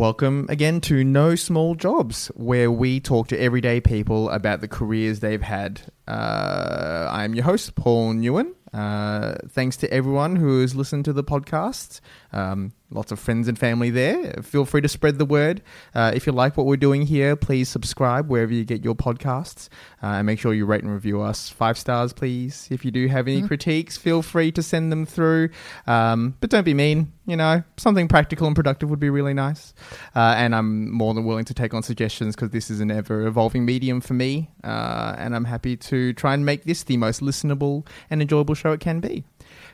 Welcome 0.00 0.46
again 0.48 0.80
to 0.82 1.04
No 1.04 1.34
Small 1.34 1.74
Jobs, 1.74 2.28
where 2.28 2.70
we 2.70 3.00
talk 3.00 3.28
to 3.28 3.38
everyday 3.38 3.82
people 3.82 4.30
about 4.30 4.62
the 4.62 4.66
careers 4.66 5.20
they've 5.20 5.42
had. 5.42 5.82
Uh, 6.08 7.06
I'm 7.12 7.34
your 7.34 7.44
host, 7.44 7.74
Paul 7.74 8.14
Newen. 8.14 8.54
Uh, 8.72 9.34
thanks 9.50 9.76
to 9.76 9.92
everyone 9.92 10.36
who 10.36 10.62
has 10.62 10.74
listened 10.74 11.04
to 11.04 11.12
the 11.12 11.22
podcast. 11.22 12.00
Um, 12.32 12.72
lots 12.90 13.12
of 13.12 13.18
friends 13.18 13.48
and 13.48 13.58
family 13.58 13.90
there. 13.90 14.34
Feel 14.42 14.64
free 14.64 14.80
to 14.80 14.88
spread 14.88 15.18
the 15.18 15.24
word. 15.24 15.62
Uh, 15.94 16.12
if 16.14 16.26
you 16.26 16.32
like 16.32 16.56
what 16.56 16.66
we're 16.66 16.76
doing 16.76 17.02
here, 17.02 17.36
please 17.36 17.68
subscribe 17.68 18.28
wherever 18.28 18.52
you 18.52 18.64
get 18.64 18.84
your 18.84 18.94
podcasts. 18.94 19.68
Uh, 20.02 20.06
and 20.06 20.26
make 20.26 20.38
sure 20.38 20.52
you 20.52 20.66
rate 20.66 20.82
and 20.82 20.92
review 20.92 21.20
us. 21.20 21.48
Five 21.48 21.78
stars, 21.78 22.12
please. 22.12 22.68
If 22.70 22.84
you 22.84 22.90
do 22.90 23.06
have 23.08 23.28
any 23.28 23.38
mm-hmm. 23.38 23.46
critiques, 23.46 23.96
feel 23.96 24.22
free 24.22 24.50
to 24.52 24.62
send 24.62 24.90
them 24.90 25.06
through. 25.06 25.50
Um, 25.86 26.36
but 26.40 26.50
don't 26.50 26.64
be 26.64 26.74
mean. 26.74 27.12
You 27.26 27.36
know, 27.36 27.62
something 27.76 28.08
practical 28.08 28.48
and 28.48 28.56
productive 28.56 28.90
would 28.90 28.98
be 28.98 29.10
really 29.10 29.34
nice. 29.34 29.72
Uh, 30.16 30.34
and 30.36 30.54
I'm 30.54 30.90
more 30.90 31.14
than 31.14 31.24
willing 31.24 31.44
to 31.44 31.54
take 31.54 31.74
on 31.74 31.82
suggestions 31.84 32.34
because 32.34 32.50
this 32.50 32.70
is 32.70 32.80
an 32.80 32.90
ever 32.90 33.26
evolving 33.26 33.64
medium 33.64 34.00
for 34.00 34.14
me. 34.14 34.50
Uh, 34.64 35.14
and 35.16 35.36
I'm 35.36 35.44
happy 35.44 35.76
to 35.76 36.12
try 36.14 36.34
and 36.34 36.44
make 36.44 36.64
this 36.64 36.82
the 36.82 36.96
most 36.96 37.20
listenable 37.20 37.86
and 38.10 38.20
enjoyable 38.20 38.54
show 38.54 38.72
it 38.72 38.80
can 38.80 38.98
be. 38.98 39.24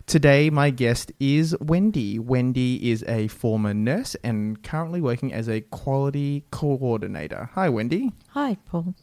Today, 0.07 0.51
my 0.51 0.71
guest 0.71 1.11
is 1.19 1.57
Wendy. 1.61 2.21
Wendy 2.21 2.93
is 2.93 3.05
a 3.09 3.27
former 3.27 3.75
nurse 3.75 4.15
and 4.23 4.63
currently 4.63 5.01
working 5.01 5.33
as 5.33 5.49
a 5.49 5.63
quality 5.63 6.45
coordinator. 6.53 7.51
Hi, 7.55 7.69
Wendy. 7.69 8.13
Hi, 8.29 8.57
Paul. 8.67 8.95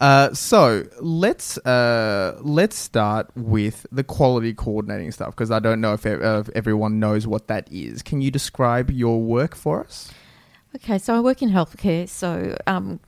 Uh, 0.00 0.32
so 0.32 0.84
let's 0.98 1.58
uh, 1.58 2.38
let's 2.40 2.76
start 2.76 3.30
with 3.36 3.84
the 3.92 4.02
quality 4.02 4.54
coordinating 4.54 5.12
stuff 5.12 5.32
because 5.32 5.50
I 5.50 5.58
don't 5.58 5.82
know 5.82 5.92
if, 5.92 6.06
if 6.06 6.48
everyone 6.54 6.98
knows 6.98 7.26
what 7.26 7.48
that 7.48 7.70
is. 7.70 8.00
Can 8.00 8.22
you 8.22 8.30
describe 8.30 8.90
your 8.90 9.20
work 9.20 9.54
for 9.54 9.84
us? 9.84 10.10
Okay, 10.74 10.96
so 10.96 11.14
I 11.14 11.20
work 11.20 11.42
in 11.42 11.50
healthcare. 11.50 12.08
So 12.08 12.56
um, 12.66 12.98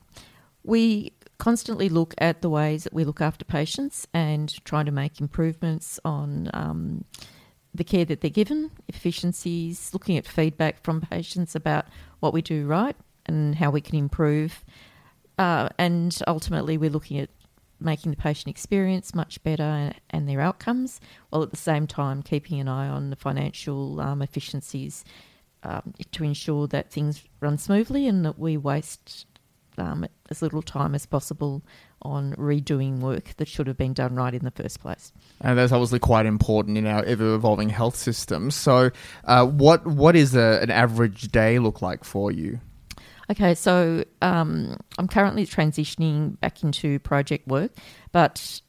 we 0.63 1.13
constantly 1.43 1.89
look 1.89 2.13
at 2.19 2.41
the 2.41 2.49
ways 2.49 2.85
that 2.85 2.93
we 2.93 3.03
look 3.03 3.19
after 3.19 3.43
patients 3.43 4.07
and 4.13 4.63
try 4.63 4.81
to 4.81 4.91
make 4.91 5.19
improvements 5.19 5.99
on 6.05 6.49
um, 6.53 7.03
the 7.75 7.83
care 7.83 8.05
that 8.05 8.21
they're 8.21 8.29
given, 8.29 8.71
efficiencies, 8.87 9.89
looking 9.91 10.15
at 10.15 10.25
feedback 10.25 10.81
from 10.85 11.01
patients 11.01 11.53
about 11.53 11.85
what 12.21 12.33
we 12.33 12.41
do 12.41 12.65
right 12.65 12.95
and 13.25 13.55
how 13.55 13.69
we 13.69 13.81
can 13.81 13.97
improve. 13.97 14.63
Uh, 15.37 15.67
and 15.77 16.17
ultimately, 16.27 16.77
we're 16.77 16.89
looking 16.89 17.19
at 17.19 17.29
making 17.77 18.11
the 18.11 18.17
patient 18.17 18.47
experience 18.47 19.13
much 19.13 19.43
better 19.43 19.91
and 20.11 20.29
their 20.29 20.39
outcomes, 20.39 21.01
while 21.29 21.43
at 21.43 21.51
the 21.51 21.57
same 21.57 21.85
time 21.85 22.23
keeping 22.23 22.61
an 22.61 22.69
eye 22.69 22.87
on 22.87 23.09
the 23.09 23.17
financial 23.17 23.99
um, 23.99 24.21
efficiencies 24.21 25.03
um, 25.63 25.93
to 26.13 26.23
ensure 26.23 26.67
that 26.67 26.89
things 26.89 27.21
run 27.41 27.57
smoothly 27.57 28.07
and 28.07 28.23
that 28.23 28.39
we 28.39 28.55
waste 28.55 29.25
um, 29.77 30.05
as 30.29 30.41
little 30.41 30.61
time 30.61 30.95
as 30.95 31.05
possible 31.05 31.63
on 32.01 32.33
redoing 32.33 32.99
work 32.99 33.35
that 33.37 33.47
should 33.47 33.67
have 33.67 33.77
been 33.77 33.93
done 33.93 34.15
right 34.15 34.33
in 34.33 34.43
the 34.43 34.51
first 34.51 34.81
place. 34.81 35.11
And 35.41 35.57
that's 35.57 35.71
obviously 35.71 35.99
quite 35.99 36.25
important 36.25 36.77
in 36.77 36.85
our 36.85 37.03
ever 37.03 37.35
evolving 37.35 37.69
health 37.69 37.95
system. 37.95 38.51
So, 38.51 38.91
uh, 39.25 39.45
what 39.45 39.85
what 39.85 40.15
is 40.15 40.35
a, 40.35 40.59
an 40.61 40.69
average 40.69 41.31
day 41.31 41.59
look 41.59 41.81
like 41.81 42.03
for 42.03 42.31
you? 42.31 42.59
Okay, 43.31 43.55
so 43.55 44.03
um, 44.21 44.77
I'm 44.97 45.07
currently 45.07 45.45
transitioning 45.45 46.39
back 46.39 46.61
into 46.63 46.99
project 46.99 47.47
work, 47.47 47.71
but 48.11 48.61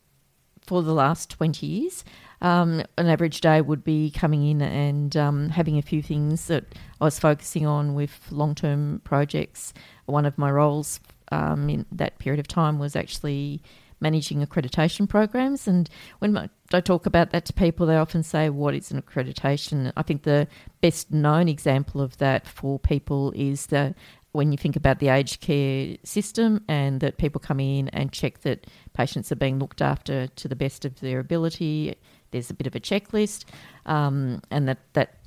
for 0.64 0.82
the 0.82 0.94
last 0.94 1.30
20 1.30 1.66
years, 1.66 2.04
um, 2.44 2.82
an 2.98 3.08
average 3.08 3.40
day 3.40 3.62
would 3.62 3.82
be 3.82 4.10
coming 4.10 4.46
in 4.46 4.60
and 4.60 5.16
um, 5.16 5.48
having 5.48 5.78
a 5.78 5.82
few 5.82 6.02
things 6.02 6.46
that 6.48 6.64
I 7.00 7.04
was 7.04 7.18
focusing 7.18 7.66
on 7.66 7.94
with 7.94 8.20
long 8.30 8.54
term 8.54 9.00
projects. 9.02 9.72
One 10.04 10.26
of 10.26 10.36
my 10.36 10.50
roles 10.50 11.00
um, 11.32 11.70
in 11.70 11.86
that 11.90 12.18
period 12.18 12.38
of 12.38 12.46
time 12.46 12.78
was 12.78 12.94
actually 12.94 13.62
managing 13.98 14.44
accreditation 14.44 15.08
programs. 15.08 15.66
And 15.66 15.88
when 16.18 16.50
I 16.70 16.80
talk 16.80 17.06
about 17.06 17.30
that 17.30 17.46
to 17.46 17.54
people, 17.54 17.86
they 17.86 17.96
often 17.96 18.22
say, 18.22 18.50
What 18.50 18.74
is 18.74 18.90
an 18.90 19.00
accreditation? 19.00 19.90
I 19.96 20.02
think 20.02 20.24
the 20.24 20.46
best 20.82 21.10
known 21.10 21.48
example 21.48 22.02
of 22.02 22.18
that 22.18 22.46
for 22.46 22.78
people 22.78 23.32
is 23.34 23.66
the 23.66 23.94
when 24.34 24.50
you 24.50 24.58
think 24.58 24.74
about 24.74 24.98
the 24.98 25.08
aged 25.08 25.40
care 25.40 25.96
system 26.02 26.64
and 26.66 27.00
that 27.00 27.18
people 27.18 27.40
come 27.40 27.60
in 27.60 27.88
and 27.90 28.10
check 28.10 28.40
that 28.40 28.66
patients 28.92 29.30
are 29.30 29.36
being 29.36 29.60
looked 29.60 29.80
after 29.80 30.26
to 30.26 30.48
the 30.48 30.56
best 30.56 30.84
of 30.84 30.98
their 30.98 31.20
ability, 31.20 31.94
there's 32.32 32.50
a 32.50 32.54
bit 32.54 32.66
of 32.66 32.74
a 32.74 32.80
checklist, 32.80 33.44
um, 33.86 34.42
and 34.50 34.66
that 34.68 34.78
that 34.94 35.18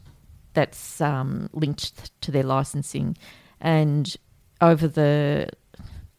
that's 0.53 1.00
um, 1.00 1.50
linked 1.53 2.12
to 2.19 2.31
their 2.31 2.44
licensing. 2.44 3.17
And 3.62 4.13
over 4.59 4.90
the 4.90 5.47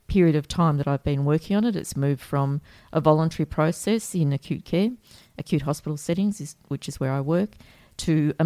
period 0.07 0.35
of 0.35 0.49
time 0.49 0.79
that 0.79 0.89
I've 0.89 1.05
been 1.05 1.27
working 1.27 1.57
on 1.59 1.65
it, 1.65 1.77
it's 1.77 1.95
moved 1.95 2.23
from 2.23 2.63
a 2.91 3.03
voluntary 3.03 3.45
process 3.45 4.15
in 4.15 4.33
acute 4.33 4.65
care, 4.65 4.89
acute 5.37 5.63
hospital 5.63 5.99
settings, 5.99 6.41
is, 6.41 6.57
which 6.69 6.89
is 6.89 6.99
where 6.99 7.13
I 7.13 7.21
work, 7.21 7.51
to 7.99 8.33
a 8.41 8.45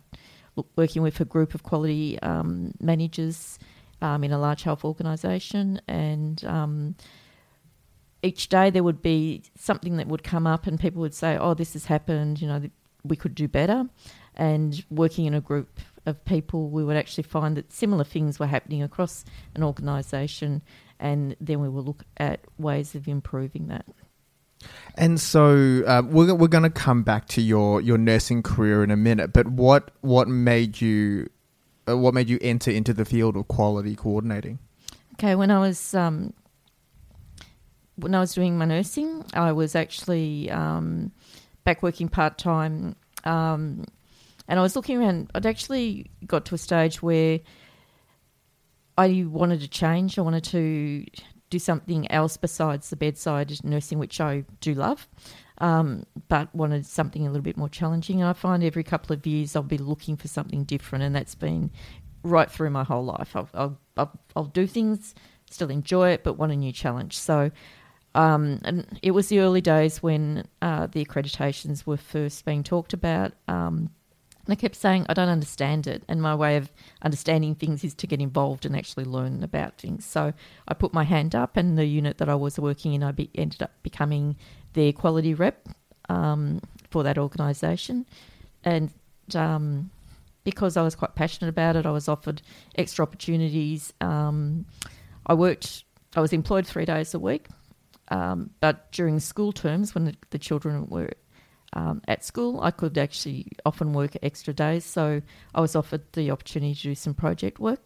working 0.76 1.02
with 1.02 1.20
a 1.22 1.26
group 1.26 1.56
of 1.56 1.64
quality 1.64 2.20
um, 2.20 2.74
managers 2.80 3.58
um, 4.02 4.24
in 4.24 4.32
a 4.32 4.38
large 4.38 4.64
health 4.64 4.84
organisation, 4.84 5.80
and 5.88 6.44
um, 6.46 6.96
each 8.24 8.50
day 8.50 8.70
there 8.70 8.84
would 8.84 9.02
be 9.02 9.44
something 9.58 9.98
that 9.98 10.08
would 10.08 10.24
come 10.24 10.46
up, 10.48 10.68
and 10.68 10.80
people 10.80 11.02
would 11.02 11.14
say, 11.14 11.38
"Oh, 11.38 11.54
this 11.54 11.74
has 11.74 11.86
happened. 11.86 12.42
You 12.42 12.48
know, 12.48 12.62
we 13.04 13.16
could 13.16 13.36
do 13.36 13.48
better." 13.48 13.90
And 14.36 14.84
working 14.90 15.26
in 15.26 15.34
a 15.34 15.42
group 15.42 15.80
of 16.06 16.24
people, 16.26 16.70
we 16.70 16.84
would 16.84 16.96
actually 16.96 17.24
find 17.24 17.58
that 17.58 17.74
similar 17.74 18.04
things 18.04 18.40
were 18.40 18.48
happening 18.48 18.82
across 18.82 19.26
an 19.56 19.64
organisation, 19.64 20.62
and 21.00 21.36
then 21.42 21.60
we 21.60 21.70
will 21.70 21.84
look 21.84 22.04
at 22.18 22.42
ways 22.58 22.96
of 22.96 23.08
improving 23.08 23.68
that. 23.68 23.86
And 24.96 25.20
so 25.20 25.84
uh, 25.88 26.04
we're 26.06 26.34
we're 26.36 26.48
going 26.48 26.64
to 26.64 26.70
come 26.70 27.04
back 27.04 27.28
to 27.30 27.42
your 27.42 27.82
your 27.82 27.98
nursing 27.98 28.44
career 28.44 28.84
in 28.84 28.92
a 28.92 28.98
minute. 28.98 29.34
But 29.34 29.48
what 29.48 29.92
what 30.02 30.28
made 30.28 30.82
you 30.82 31.30
uh, 31.90 31.98
what 31.98 32.14
made 32.14 32.30
you 32.30 32.38
enter 32.42 32.72
into 32.72 32.94
the 32.94 33.06
field 33.06 33.36
of 33.36 33.48
quality 33.48 33.96
coordinating? 33.96 34.60
Okay, 35.14 35.36
when 35.36 35.52
I 35.52 35.60
was 35.60 35.94
um, 35.94 36.34
when 37.96 38.16
I 38.16 38.20
was 38.20 38.34
doing 38.34 38.58
my 38.58 38.66
nursing, 38.66 39.26
I 39.34 39.52
was 39.52 39.76
actually 39.76 40.50
um, 40.50 41.12
back 41.64 41.84
working 41.84 42.10
part 42.10 42.38
time, 42.38 42.96
um, 43.24 43.86
and 44.48 44.60
I 44.60 44.62
was 44.62 44.76
looking 44.76 44.98
around. 44.98 45.32
I'd 45.36 45.46
actually 45.46 46.10
got 46.26 46.46
to 46.46 46.56
a 46.56 46.58
stage 46.58 47.02
where 47.02 47.40
I 48.98 49.26
wanted 49.28 49.62
to 49.62 49.68
change. 49.68 50.18
I 50.18 50.22
wanted 50.22 50.44
to 50.46 51.06
do 51.50 51.60
something 51.60 52.10
else 52.12 52.38
besides 52.38 52.90
the 52.90 52.96
bedside 52.96 53.54
nursing, 53.64 54.00
which 54.00 54.20
I 54.20 54.46
do 54.62 54.74
love, 54.74 55.08
um, 55.60 56.06
but 56.30 56.54
wanted 56.56 56.86
something 56.86 57.28
a 57.28 57.30
little 57.30 57.44
bit 57.44 57.58
more 57.58 57.70
challenging. 57.70 58.22
And 58.22 58.30
I 58.30 58.34
find 58.34 58.64
every 58.64 58.84
couple 58.84 59.14
of 59.14 59.26
years 59.28 59.56
I'll 59.56 59.64
be 59.64 59.78
looking 59.78 60.18
for 60.18 60.28
something 60.28 60.64
different, 60.64 61.04
and 61.04 61.16
that's 61.16 61.36
been 61.36 61.72
right 62.24 62.50
through 62.50 62.70
my 62.70 62.84
whole 62.84 63.06
life. 63.06 63.36
I'll, 63.36 63.50
I'll, 63.54 63.78
I'll, 63.98 64.20
I'll 64.36 64.46
do 64.46 64.66
things, 64.66 65.14
still 65.50 65.70
enjoy 65.70 66.10
it, 66.12 66.24
but 66.24 66.38
want 66.38 66.52
a 66.52 66.56
new 66.56 66.72
challenge. 66.72 67.18
So, 67.18 67.52
um, 68.16 68.60
and 68.64 69.00
it 69.02 69.12
was 69.12 69.28
the 69.28 69.40
early 69.40 69.62
days 69.62 70.04
when 70.04 70.46
uh, 70.62 70.88
the 70.88 71.04
accreditations 71.06 71.86
were 71.86 71.98
first 71.98 72.46
being 72.46 72.64
talked 72.64 72.94
about. 72.94 73.34
Um, 73.48 73.92
and 74.46 74.54
I 74.54 74.56
kept 74.56 74.76
saying, 74.76 75.06
I 75.08 75.14
don't 75.14 75.30
understand 75.30 75.88
it. 75.88 76.04
And 76.08 76.22
my 76.22 76.34
way 76.34 76.58
of 76.58 76.72
understanding 77.04 77.56
things 77.56 77.84
is 77.84 77.94
to 77.96 78.08
get 78.08 78.20
involved 78.20 78.66
and 78.66 78.76
actually 78.76 79.06
learn 79.06 79.44
about 79.44 79.78
things. 79.78 80.06
So 80.06 80.34
I 80.68 80.74
put 80.74 80.94
my 80.94 81.04
hand 81.04 81.36
up, 81.36 81.58
and 81.58 81.78
the 81.78 81.86
unit 81.86 82.18
that 82.18 82.28
I 82.28 82.36
was 82.36 82.60
working 82.60 82.94
in, 82.94 83.04
I 83.04 83.12
be, 83.12 83.30
ended 83.36 83.62
up 83.62 83.72
becoming 83.84 84.36
their 84.74 84.94
quality 84.94 85.34
rep 85.34 85.70
um, 86.10 86.60
for 86.90 87.04
that 87.04 87.18
organisation. 87.18 88.06
And 88.64 88.92
um, 89.36 89.92
because 90.44 90.76
I 90.76 90.82
was 90.82 90.96
quite 90.96 91.16
passionate 91.16 91.50
about 91.50 91.76
it, 91.76 91.86
I 91.86 91.92
was 91.92 92.08
offered 92.08 92.42
extra 92.76 93.04
opportunities. 93.04 93.94
Um, 94.02 94.66
I 95.26 95.36
worked. 95.36 95.84
I 96.16 96.20
was 96.20 96.34
employed 96.34 96.68
three 96.68 96.86
days 96.86 97.14
a 97.14 97.20
week, 97.20 97.48
um, 98.12 98.52
but 98.60 98.92
during 98.92 99.20
school 99.20 99.52
terms, 99.54 99.96
when 99.96 100.06
the, 100.06 100.16
the 100.30 100.38
children 100.38 100.88
were 100.88 101.12
um, 101.74 102.02
at 102.08 102.26
school, 102.26 102.60
I 102.62 102.72
could 102.72 102.98
actually 102.98 103.48
often 103.66 103.94
work 103.94 104.18
extra 104.22 104.54
days. 104.54 104.84
So 104.84 105.22
I 105.56 105.62
was 105.62 105.76
offered 105.76 106.04
the 106.12 106.30
opportunity 106.30 106.76
to 106.76 106.82
do 106.82 106.96
some 106.96 107.14
project 107.14 107.60
work, 107.60 107.82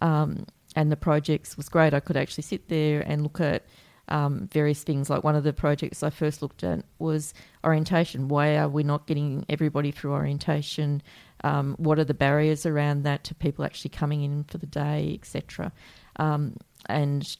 um, 0.00 0.46
and 0.74 0.90
the 0.90 0.96
projects 0.96 1.56
was 1.56 1.68
great. 1.68 1.92
I 1.92 2.00
could 2.00 2.16
actually 2.16 2.44
sit 2.44 2.68
there 2.68 3.02
and 3.02 3.22
look 3.22 3.40
at 3.40 3.66
um, 4.08 4.48
various 4.50 4.82
things. 4.82 5.10
Like 5.10 5.22
one 5.22 5.36
of 5.36 5.44
the 5.44 5.52
projects 5.52 6.02
I 6.02 6.08
first 6.08 6.40
looked 6.40 6.64
at 6.64 6.84
was 6.98 7.34
orientation. 7.62 8.28
Why 8.28 8.56
are 8.56 8.70
we 8.70 8.82
not 8.82 9.06
getting 9.06 9.44
everybody 9.50 9.90
through 9.90 10.12
orientation? 10.12 11.02
Um, 11.44 11.76
what 11.78 11.98
are 11.98 12.04
the 12.04 12.14
barriers 12.14 12.64
around 12.64 13.02
that 13.02 13.22
to 13.24 13.34
people 13.34 13.66
actually 13.66 13.90
coming 13.90 14.22
in 14.22 14.44
for 14.44 14.56
the 14.56 14.66
day, 14.66 15.18
etc. 15.20 15.72
Um, 16.16 16.56
and 16.86 17.36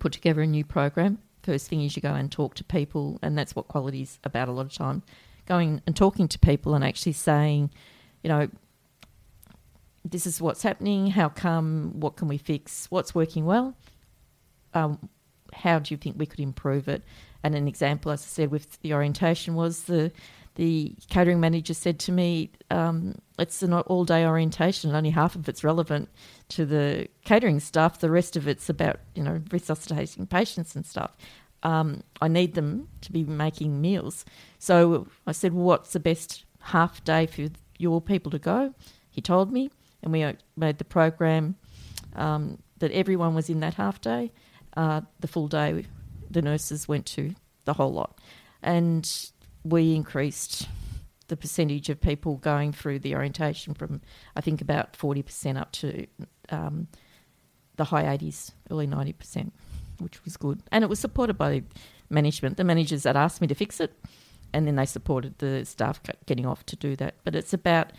put 0.00 0.12
together 0.12 0.42
a 0.42 0.46
new 0.46 0.66
program. 0.66 1.18
First 1.42 1.68
thing 1.68 1.82
is 1.82 1.96
you 1.96 2.02
go 2.02 2.14
and 2.14 2.30
talk 2.30 2.54
to 2.54 2.64
people, 2.64 3.18
and 3.22 3.36
that's 3.36 3.56
what 3.56 3.68
quality 3.68 4.02
is 4.02 4.18
about 4.24 4.48
a 4.48 4.52
lot 4.52 4.66
of 4.66 4.72
time. 4.72 5.02
Going 5.46 5.82
and 5.86 5.96
talking 5.96 6.28
to 6.28 6.38
people 6.38 6.74
and 6.74 6.84
actually 6.84 7.12
saying, 7.12 7.70
you 8.22 8.28
know, 8.28 8.48
this 10.04 10.26
is 10.26 10.40
what's 10.40 10.62
happening. 10.62 11.08
How 11.08 11.28
come? 11.28 11.94
What 12.00 12.16
can 12.16 12.28
we 12.28 12.38
fix? 12.38 12.86
What's 12.90 13.14
working 13.14 13.44
well? 13.44 13.76
Um, 14.74 15.08
how 15.52 15.78
do 15.78 15.92
you 15.92 15.98
think 15.98 16.16
we 16.18 16.26
could 16.26 16.40
improve 16.40 16.88
it? 16.88 17.02
And 17.42 17.54
an 17.54 17.66
example, 17.66 18.12
as 18.12 18.22
I 18.22 18.26
said, 18.26 18.50
with 18.50 18.80
the 18.82 18.94
orientation 18.94 19.54
was 19.54 19.84
the 19.84 20.12
the 20.54 20.94
catering 21.08 21.40
manager 21.40 21.74
said 21.74 21.98
to 22.00 22.12
me, 22.12 22.50
um, 22.70 23.16
"It's 23.38 23.62
an 23.62 23.72
all 23.72 24.04
day 24.04 24.26
orientation, 24.26 24.94
only 24.94 25.10
half 25.10 25.34
of 25.34 25.48
it's 25.48 25.64
relevant 25.64 26.08
to 26.50 26.66
the 26.66 27.08
catering 27.24 27.60
staff. 27.60 28.00
The 28.00 28.10
rest 28.10 28.36
of 28.36 28.46
it's 28.46 28.68
about 28.68 29.00
you 29.14 29.22
know 29.22 29.42
resuscitating 29.50 30.26
patients 30.26 30.76
and 30.76 30.84
stuff. 30.84 31.16
Um, 31.62 32.02
I 32.20 32.28
need 32.28 32.54
them 32.54 32.88
to 33.02 33.12
be 33.12 33.24
making 33.24 33.80
meals." 33.80 34.24
So 34.58 35.06
I 35.26 35.32
said, 35.32 35.52
well, 35.52 35.64
"What's 35.64 35.92
the 35.92 36.00
best 36.00 36.44
half 36.60 37.02
day 37.04 37.26
for 37.26 37.48
your 37.78 38.00
people 38.00 38.30
to 38.32 38.38
go?" 38.38 38.74
He 39.10 39.20
told 39.20 39.52
me, 39.52 39.70
and 40.02 40.12
we 40.12 40.24
made 40.56 40.78
the 40.78 40.84
program 40.84 41.56
um, 42.16 42.58
that 42.78 42.90
everyone 42.92 43.34
was 43.34 43.48
in 43.48 43.60
that 43.60 43.74
half 43.74 44.00
day 44.00 44.32
uh, 44.76 45.02
the 45.20 45.28
full 45.28 45.48
day 45.48 45.84
the 46.30 46.42
nurses 46.42 46.88
went 46.88 47.06
to 47.06 47.34
the 47.64 47.74
whole 47.74 47.92
lot. 47.92 48.18
And 48.62 49.08
we 49.64 49.94
increased 49.94 50.68
the 51.28 51.36
percentage 51.36 51.88
of 51.88 52.00
people 52.00 52.36
going 52.36 52.72
through 52.72 52.98
the 52.98 53.14
orientation 53.14 53.74
from, 53.74 54.00
I 54.36 54.40
think, 54.40 54.60
about 54.60 54.92
40% 54.94 55.56
up 55.56 55.72
to 55.72 56.06
um, 56.50 56.88
the 57.76 57.84
high 57.84 58.04
80s, 58.16 58.52
early 58.70 58.86
90%, 58.86 59.50
which 59.98 60.24
was 60.24 60.36
good. 60.36 60.62
And 60.70 60.84
it 60.84 60.90
was 60.90 60.98
supported 60.98 61.38
by 61.38 61.62
management, 62.10 62.56
the 62.56 62.64
managers 62.64 63.04
that 63.04 63.16
asked 63.16 63.40
me 63.40 63.46
to 63.46 63.54
fix 63.54 63.80
it, 63.80 63.94
and 64.52 64.66
then 64.66 64.76
they 64.76 64.84
supported 64.84 65.38
the 65.38 65.64
staff 65.64 66.00
getting 66.26 66.44
off 66.44 66.66
to 66.66 66.76
do 66.76 66.96
that. 66.96 67.14
But 67.24 67.34
it's 67.34 67.54
about 67.54 67.92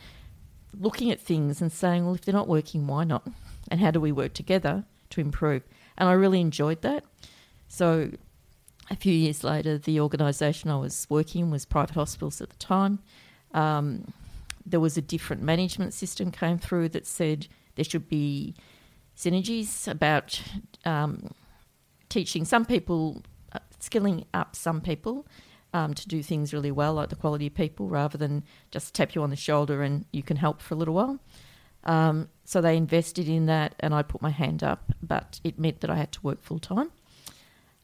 looking 0.79 1.11
at 1.11 1.19
things 1.19 1.61
and 1.61 1.71
saying, 1.71 2.05
well, 2.05 2.15
if 2.15 2.21
they're 2.21 2.33
not 2.33 2.47
working, 2.47 2.87
why 2.87 3.03
not? 3.03 3.27
And 3.69 3.79
how 3.79 3.91
do 3.91 3.99
we 3.99 4.11
work 4.11 4.33
together 4.33 4.85
to 5.11 5.21
improve? 5.21 5.63
And 5.97 6.09
I 6.09 6.13
really 6.13 6.41
enjoyed 6.41 6.81
that. 6.81 7.03
So 7.67 8.11
a 8.89 8.95
few 8.95 9.13
years 9.13 9.43
later, 9.43 9.77
the 9.77 9.99
organisation 9.99 10.69
I 10.69 10.77
was 10.77 11.07
working 11.09 11.49
was 11.49 11.65
private 11.65 11.95
hospitals 11.95 12.41
at 12.41 12.49
the 12.49 12.57
time. 12.57 12.99
Um, 13.53 14.13
there 14.65 14.79
was 14.79 14.97
a 14.97 15.01
different 15.01 15.41
management 15.41 15.93
system 15.93 16.31
came 16.31 16.57
through 16.57 16.89
that 16.89 17.05
said 17.05 17.47
there 17.75 17.85
should 17.85 18.07
be 18.09 18.55
synergies 19.17 19.87
about 19.87 20.41
um, 20.85 21.31
teaching 22.09 22.45
some 22.45 22.65
people, 22.65 23.23
uh, 23.51 23.59
skilling 23.79 24.25
up 24.33 24.55
some 24.55 24.81
people 24.81 25.25
um, 25.73 25.93
to 25.93 26.07
do 26.07 26.21
things 26.21 26.53
really 26.53 26.71
well, 26.71 26.93
like 26.93 27.09
the 27.09 27.15
quality 27.15 27.47
of 27.47 27.53
people, 27.53 27.87
rather 27.87 28.17
than 28.17 28.43
just 28.71 28.93
tap 28.93 29.15
you 29.15 29.23
on 29.23 29.29
the 29.29 29.35
shoulder 29.35 29.81
and 29.81 30.05
you 30.11 30.23
can 30.23 30.37
help 30.37 30.61
for 30.61 30.73
a 30.73 30.77
little 30.77 30.93
while. 30.93 31.19
Um, 31.85 32.29
so 32.45 32.61
they 32.61 32.77
invested 32.77 33.27
in 33.27 33.45
that, 33.47 33.75
and 33.79 33.93
I 33.93 34.03
put 34.03 34.21
my 34.21 34.29
hand 34.29 34.63
up, 34.63 34.93
but 35.01 35.39
it 35.43 35.59
meant 35.59 35.81
that 35.81 35.89
I 35.89 35.95
had 35.95 36.11
to 36.13 36.21
work 36.21 36.41
full 36.41 36.59
time. 36.59 36.91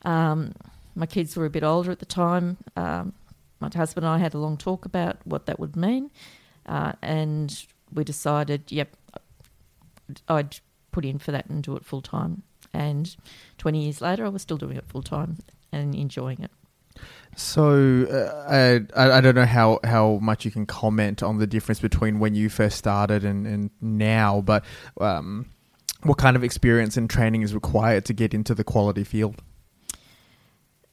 Um, 0.04 0.54
my 0.96 1.06
kids 1.06 1.36
were 1.36 1.46
a 1.46 1.50
bit 1.50 1.64
older 1.64 1.92
at 1.92 2.00
the 2.00 2.06
time. 2.06 2.58
Um, 2.76 3.14
my 3.60 3.70
husband 3.74 4.06
and 4.06 4.14
I 4.14 4.18
had 4.18 4.34
a 4.34 4.38
long 4.38 4.58
talk 4.58 4.86
about 4.86 5.18
what 5.26 5.46
that 5.46 5.60
would 5.60 5.76
mean, 5.76 6.12
uh, 6.66 6.94
and 7.02 7.66
we 7.94 8.04
decided, 8.04 8.72
yep, 8.72 8.96
I'd 10.28 10.60
put 10.92 11.06
in 11.06 11.20
for 11.20 11.32
that 11.32 11.48
and 11.48 11.64
do 11.64 11.76
it 11.76 11.86
full 11.86 12.02
time. 12.02 12.44
And 12.74 13.16
20 13.58 13.84
years 13.84 14.02
later, 14.02 14.26
I 14.26 14.30
was 14.30 14.42
still 14.42 14.58
doing 14.58 14.78
it 14.78 14.86
full 14.88 15.04
time 15.04 15.38
and 15.72 15.96
enjoying 15.96 16.42
it. 16.42 16.52
So 17.36 18.06
uh, 18.06 18.86
I, 18.96 19.18
I 19.18 19.22
don't 19.22 19.36
know 19.36 19.46
how, 19.46 19.80
how 19.84 20.20
much 20.22 20.46
you 20.46 20.52
can 20.52 20.66
comment 20.66 21.24
on 21.24 21.38
the 21.38 21.48
difference 21.48 21.80
between 21.80 22.20
when 22.20 22.36
you 22.36 22.50
first 22.50 22.78
started 22.78 23.24
and, 23.24 23.48
and 23.48 23.70
now, 23.82 24.42
but 24.42 24.66
um, 25.00 25.46
what 26.04 26.18
kind 26.18 26.36
of 26.36 26.44
experience 26.44 26.98
and 26.98 27.10
training 27.10 27.42
is 27.42 27.54
required 27.54 28.06
to 28.06 28.14
get 28.14 28.34
into 28.34 28.54
the 28.54 28.64
quality 28.64 29.04
field? 29.04 29.42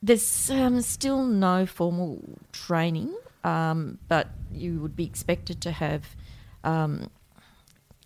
There's 0.06 0.50
um, 0.50 0.82
still 0.82 1.25
no 1.25 1.67
formal 1.67 2.38
training, 2.53 3.12
um, 3.43 3.99
but 4.06 4.29
you 4.53 4.79
would 4.79 4.94
be 4.94 5.05
expected 5.05 5.61
to 5.62 5.73
have 5.73 6.14
um, 6.62 7.11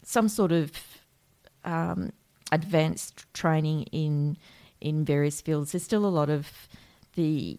some 0.03 0.27
sort 0.31 0.51
of 0.51 0.73
um, 1.63 2.15
advanced 2.51 3.27
training 3.35 3.83
in 3.93 4.39
in 4.81 5.05
various 5.05 5.43
fields. 5.43 5.73
There's 5.73 5.83
still 5.83 6.07
a 6.07 6.15
lot 6.21 6.31
of 6.31 6.71
the 7.17 7.59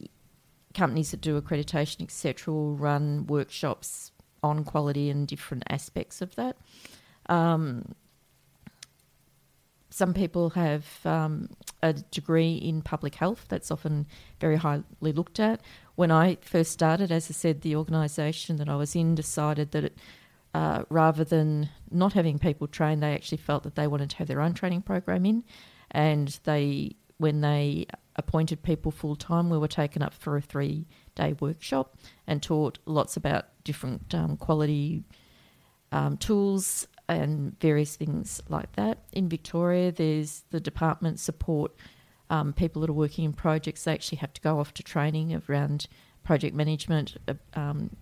companies 0.73 1.11
that 1.11 1.21
do 1.21 1.39
accreditation, 1.39 2.01
etc., 2.01 2.51
will 2.51 2.75
run 2.75 3.27
workshops 3.27 4.11
on 4.41 4.63
quality 4.63 5.11
and 5.11 5.27
different 5.27 5.65
aspects 5.69 6.19
of 6.19 6.33
that. 6.33 6.57
Um, 7.27 7.93
some 9.91 10.15
people 10.15 10.49
have 10.49 10.87
um, 11.05 11.49
a 11.83 11.93
degree 11.93 12.55
in 12.55 12.81
public 12.81 13.15
health 13.15 13.45
that's 13.49 13.71
often 13.71 14.07
very 14.39 14.57
highly 14.57 14.83
looked 15.01 15.39
at. 15.39 15.61
When 15.95 16.11
I 16.11 16.37
first 16.41 16.71
started, 16.71 17.11
as 17.11 17.29
I 17.29 17.33
said, 17.33 17.61
the 17.61 17.75
organisation 17.75 18.57
that 18.57 18.69
I 18.69 18.75
was 18.75 18.95
in 18.95 19.15
decided 19.15 19.71
that 19.71 19.85
it, 19.85 19.97
uh, 20.53 20.83
rather 20.89 21.23
than 21.23 21.69
not 21.89 22.13
having 22.13 22.39
people 22.39 22.67
trained, 22.67 23.01
they 23.01 23.13
actually 23.13 23.37
felt 23.37 23.63
that 23.63 23.75
they 23.75 23.87
wanted 23.87 24.09
to 24.11 24.17
have 24.17 24.27
their 24.27 24.41
own 24.41 24.53
training 24.53 24.81
program 24.81 25.25
in, 25.25 25.43
and 25.91 26.39
they 26.43 26.95
when 27.17 27.41
they 27.41 27.85
appointed 28.15 28.63
people 28.63 28.91
full 28.91 29.15
time, 29.15 29.49
we 29.49 29.57
were 29.57 29.67
taken 29.67 30.01
up 30.01 30.13
for 30.13 30.35
a 30.37 30.41
three 30.41 30.87
day 31.15 31.35
workshop 31.39 31.95
and 32.27 32.41
taught 32.41 32.79
lots 32.85 33.15
about 33.15 33.45
different 33.63 34.13
um, 34.13 34.37
quality 34.37 35.03
um, 35.91 36.17
tools 36.17 36.87
and 37.11 37.59
various 37.59 37.95
things 37.95 38.41
like 38.49 38.73
that. 38.73 38.99
In 39.11 39.29
Victoria, 39.29 39.91
there's 39.91 40.43
the 40.51 40.59
department 40.59 41.19
support 41.19 41.73
um, 42.29 42.53
people 42.53 42.81
that 42.81 42.89
are 42.89 42.93
working 42.93 43.25
in 43.25 43.33
projects. 43.33 43.83
They 43.83 43.93
actually 43.93 44.19
have 44.19 44.33
to 44.33 44.41
go 44.41 44.59
off 44.59 44.73
to 44.75 44.83
training 44.83 45.39
around 45.49 45.87
project 46.23 46.55
management 46.55 47.17
uh, 47.27 47.33
um, 47.53 47.95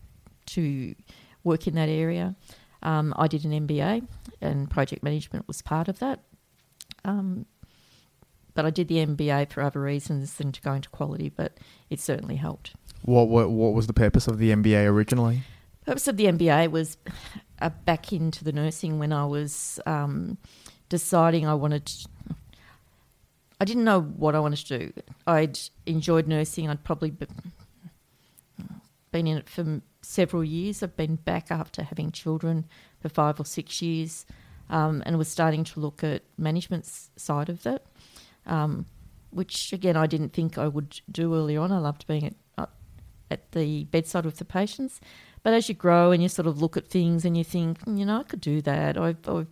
to 0.47 0.95
work 1.43 1.67
in 1.67 1.75
that 1.75 1.89
area. 1.89 2.35
Um, 2.83 3.13
I 3.17 3.27
did 3.27 3.43
an 3.45 3.67
MBA, 3.67 4.07
and 4.41 4.69
project 4.69 5.03
management 5.03 5.47
was 5.47 5.61
part 5.61 5.87
of 5.87 5.99
that. 5.99 6.21
Um, 7.03 7.45
but 8.53 8.65
I 8.65 8.69
did 8.69 8.87
the 8.87 9.05
MBA 9.05 9.51
for 9.51 9.61
other 9.61 9.81
reasons 9.81 10.35
than 10.35 10.51
to 10.51 10.61
go 10.61 10.73
into 10.73 10.89
quality, 10.89 11.29
but 11.29 11.57
it 11.89 11.99
certainly 11.99 12.35
helped. 12.35 12.73
What, 13.03 13.29
what, 13.29 13.49
what 13.49 13.73
was 13.73 13.87
the 13.87 13.93
purpose 13.93 14.27
of 14.27 14.37
the 14.37 14.51
MBA 14.51 14.85
originally? 14.85 15.43
purpose 15.89 16.07
of 16.07 16.17
the 16.17 16.25
MBA 16.25 16.69
was 16.69 16.97
uh, 17.61 17.69
back 17.85 18.11
into 18.13 18.43
the 18.43 18.51
nursing 18.51 18.99
when 18.99 19.13
I 19.13 19.25
was 19.25 19.79
um, 19.85 20.37
deciding 20.89 21.47
I 21.47 21.53
wanted 21.53 21.85
to, 21.85 22.09
I 23.59 23.65
didn't 23.65 23.83
know 23.83 24.01
what 24.01 24.35
I 24.35 24.39
wanted 24.39 24.65
to 24.67 24.79
do. 24.79 24.93
I'd 25.27 25.59
enjoyed 25.85 26.27
nursing. 26.27 26.69
I'd 26.69 26.83
probably 26.83 27.11
been 27.11 27.27
in 29.27 29.37
it 29.37 29.49
for 29.49 29.81
several 30.01 30.43
years. 30.43 30.81
I've 30.81 30.95
been 30.95 31.15
back 31.15 31.51
after 31.51 31.83
having 31.83 32.11
children 32.11 32.65
for 33.01 33.09
five 33.09 33.39
or 33.39 33.45
six 33.45 33.81
years 33.81 34.25
um, 34.69 35.03
and 35.05 35.17
was 35.17 35.27
starting 35.27 35.63
to 35.65 35.79
look 35.79 36.03
at 36.03 36.23
management 36.37 36.85
side 37.15 37.49
of 37.49 37.65
it 37.65 37.85
um, 38.49 38.85
which 39.31 39.71
again 39.71 39.95
I 39.95 40.07
didn't 40.07 40.33
think 40.33 40.57
I 40.57 40.67
would 40.67 40.99
do 41.09 41.35
early 41.35 41.55
on. 41.55 41.71
I 41.71 41.77
loved 41.77 42.07
being 42.07 42.25
at, 42.25 42.33
uh, 42.57 42.65
at 43.29 43.51
the 43.51 43.85
bedside 43.85 44.25
with 44.25 44.37
the 44.37 44.45
patients. 44.45 44.99
But 45.43 45.53
as 45.53 45.69
you 45.69 45.75
grow 45.75 46.12
and 46.12 46.22
you 46.22 46.29
sort 46.29 46.48
of 46.48 46.62
look 46.62 46.77
at 46.77 46.88
things 46.88 47.25
and 47.25 47.38
you 47.38 47.43
think, 47.43 47.81
hmm, 47.84 47.98
you 47.98 48.05
know, 48.05 48.19
I 48.19 48.24
could 48.24 48.41
do 48.41 48.62
that. 48.62 48.98
I, 48.98 49.15
I, 49.27 49.46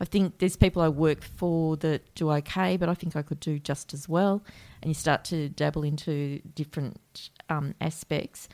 I 0.00 0.04
think 0.04 0.38
there's 0.38 0.56
people 0.56 0.80
I 0.82 0.88
work 0.88 1.22
for 1.22 1.76
that 1.78 2.14
do 2.14 2.30
okay, 2.30 2.76
but 2.76 2.88
I 2.88 2.94
think 2.94 3.16
I 3.16 3.22
could 3.22 3.40
do 3.40 3.58
just 3.58 3.92
as 3.92 4.08
well. 4.08 4.42
And 4.82 4.90
you 4.90 4.94
start 4.94 5.24
to 5.26 5.48
dabble 5.48 5.82
into 5.82 6.40
different 6.54 7.30
um, 7.48 7.74
aspects. 7.80 8.48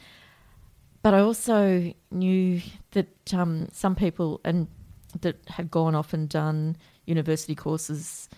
But 1.02 1.14
I 1.14 1.20
also 1.20 1.92
knew 2.10 2.62
that 2.92 3.34
um, 3.34 3.68
some 3.72 3.94
people 3.94 4.40
and 4.44 4.68
that 5.20 5.36
had 5.48 5.70
gone 5.70 5.94
off 5.94 6.12
and 6.12 6.28
done 6.28 6.76
university 7.06 7.54
courses 7.54 8.28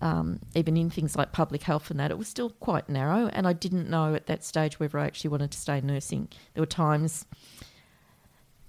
um, 0.00 0.40
even 0.54 0.76
in 0.76 0.90
things 0.90 1.16
like 1.16 1.32
public 1.32 1.62
health 1.62 1.90
and 1.90 2.00
that, 2.00 2.10
it 2.10 2.18
was 2.18 2.28
still 2.28 2.50
quite 2.50 2.88
narrow. 2.88 3.28
And 3.28 3.46
I 3.46 3.52
didn't 3.52 3.90
know 3.90 4.14
at 4.14 4.26
that 4.26 4.44
stage 4.44 4.80
whether 4.80 4.98
I 4.98 5.06
actually 5.06 5.30
wanted 5.30 5.50
to 5.52 5.58
stay 5.58 5.80
nursing. 5.80 6.28
There 6.54 6.62
were 6.62 6.66
times, 6.66 7.26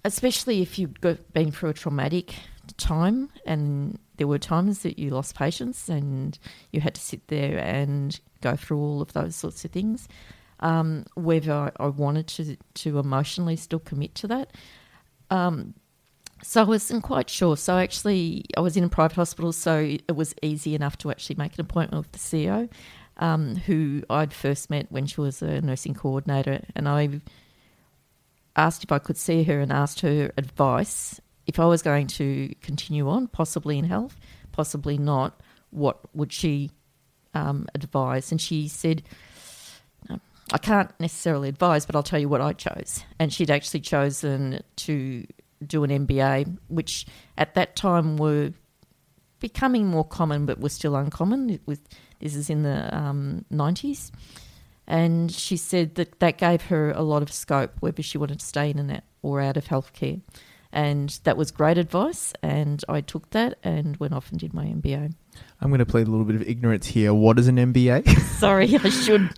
especially 0.04 0.62
if 0.62 0.78
you'd 0.78 1.00
been 1.34 1.52
through 1.52 1.70
a 1.70 1.74
traumatic 1.74 2.36
time, 2.78 3.30
and 3.46 3.98
there 4.18 4.28
were 4.28 4.40
times 4.40 4.80
that 4.80 5.00
you 5.00 5.10
lost 5.10 5.36
patients 5.36 5.90
and 5.90 6.38
you 6.72 6.82
had 6.82 6.96
to 6.96 7.02
sit 7.02 7.28
there 7.28 7.58
and 7.58 8.20
go 8.42 8.56
through 8.56 8.80
all 8.80 9.02
of 9.02 9.14
those 9.14 9.36
sorts 9.36 9.64
of 9.66 9.72
things. 9.72 10.08
Um, 10.60 11.06
whether 11.16 11.54
I, 11.54 11.72
I, 11.80 11.88
wanted 11.88 12.28
to 12.28 12.56
to 12.56 13.00
emotionally 13.00 13.56
still 13.56 13.80
commit 13.80 14.14
to 14.14 14.28
that. 14.28 14.52
Um, 15.32 15.74
so 16.44 16.62
I 16.62 16.64
wasn't 16.64 17.04
quite 17.04 17.30
sure. 17.30 17.56
So 17.58 17.78
actually, 17.78 18.46
I 18.58 18.62
was 18.62 18.76
in 18.76 18.84
a 18.84 18.90
private 18.90 19.16
hospital, 19.16 19.52
so 19.52 19.98
it 20.08 20.16
was 20.16 20.34
easy 20.42 20.76
enough 20.76 20.98
to 21.00 21.12
actually 21.12 21.36
make 21.36 21.54
an 21.56 21.62
appointment 21.62 22.06
with 22.06 22.12
the 22.12 22.20
CEO, 22.20 22.70
um, 23.18 23.56
who 23.58 24.04
I'd 24.10 24.34
first 24.34 24.70
met 24.70 24.92
when 24.92 25.06
she 25.06 25.22
was 25.22 25.42
a 25.42 25.62
nursing 25.62 25.94
coordinator, 25.94 26.64
and 26.76 26.90
I 26.90 27.22
asked 28.56 28.84
if 28.84 28.92
I 28.92 29.00
could 29.00 29.18
see 29.18 29.44
her 29.44 29.60
and 29.60 29.72
asked 29.72 30.02
her 30.02 30.32
advice 30.38 31.22
if 31.48 31.60
I 31.60 31.66
was 31.66 31.82
going 31.82 32.08
to 32.08 32.54
continue 32.62 33.10
on, 33.10 33.28
possibly 33.28 33.78
in 33.78 33.86
health, 33.86 34.18
possibly 34.52 34.98
not. 34.98 35.40
What 35.70 36.00
would 36.14 36.34
she 36.34 36.72
um, 37.34 37.68
advise? 37.76 38.32
And 38.32 38.42
she 38.42 38.68
said. 38.68 39.04
I 40.54 40.58
can't 40.58 40.92
necessarily 41.00 41.48
advise, 41.48 41.86
but 41.86 41.96
I'll 41.96 42.04
tell 42.04 42.20
you 42.20 42.28
what 42.28 42.42
I 42.42 42.52
chose. 42.52 43.06
And 43.20 43.32
she'd 43.32 43.50
actually 43.50 43.80
chosen 43.80 44.62
to 44.78 45.26
do 45.66 45.84
an 45.84 46.08
MBA, 46.08 46.58
which 46.68 47.06
at 47.38 47.56
that 47.56 47.76
time 47.76 48.18
were 48.18 48.52
becoming 49.40 49.88
more 49.88 50.06
common, 50.06 50.46
but 50.46 50.60
were 50.60 50.70
still 50.70 50.96
uncommon. 50.96 51.50
It 51.50 51.62
was, 51.66 51.80
this 52.20 52.36
is 52.36 52.50
in 52.50 52.64
the 52.64 52.96
um, 52.96 53.46
90s. 53.52 54.12
And 54.88 55.32
she 55.32 55.58
said 55.58 55.96
that 55.96 56.20
that 56.20 56.38
gave 56.38 56.64
her 56.64 56.92
a 56.92 57.02
lot 57.02 57.22
of 57.22 57.32
scope 57.32 57.72
whether 57.80 58.04
she 58.04 58.18
wanted 58.18 58.40
to 58.40 58.46
stay 58.46 58.70
in 58.70 58.80
and 58.80 58.92
out 58.92 59.04
or 59.22 59.42
out 59.42 59.58
of 59.58 59.66
healthcare. 59.66 60.22
And 60.72 61.10
that 61.24 61.38
was 61.38 61.52
great 61.52 61.78
advice. 61.78 62.34
And 62.42 62.84
I 62.88 63.02
took 63.02 63.30
that 63.32 63.58
and 63.64 63.98
went 63.98 64.14
off 64.14 64.32
and 64.32 64.40
did 64.40 64.54
my 64.54 64.66
MBA. 64.66 65.14
I'm 65.62 65.70
going 65.70 65.80
to 65.80 65.86
play 65.86 66.02
a 66.02 66.06
little 66.06 66.26
bit 66.26 66.36
of 66.36 66.42
ignorance 66.44 66.88
here. 66.88 67.14
What 67.14 67.40
is 67.40 67.48
an 67.48 67.58
MBA? 67.58 68.20
Sorry, 68.40 68.76
I 68.76 68.90
should. 68.90 69.30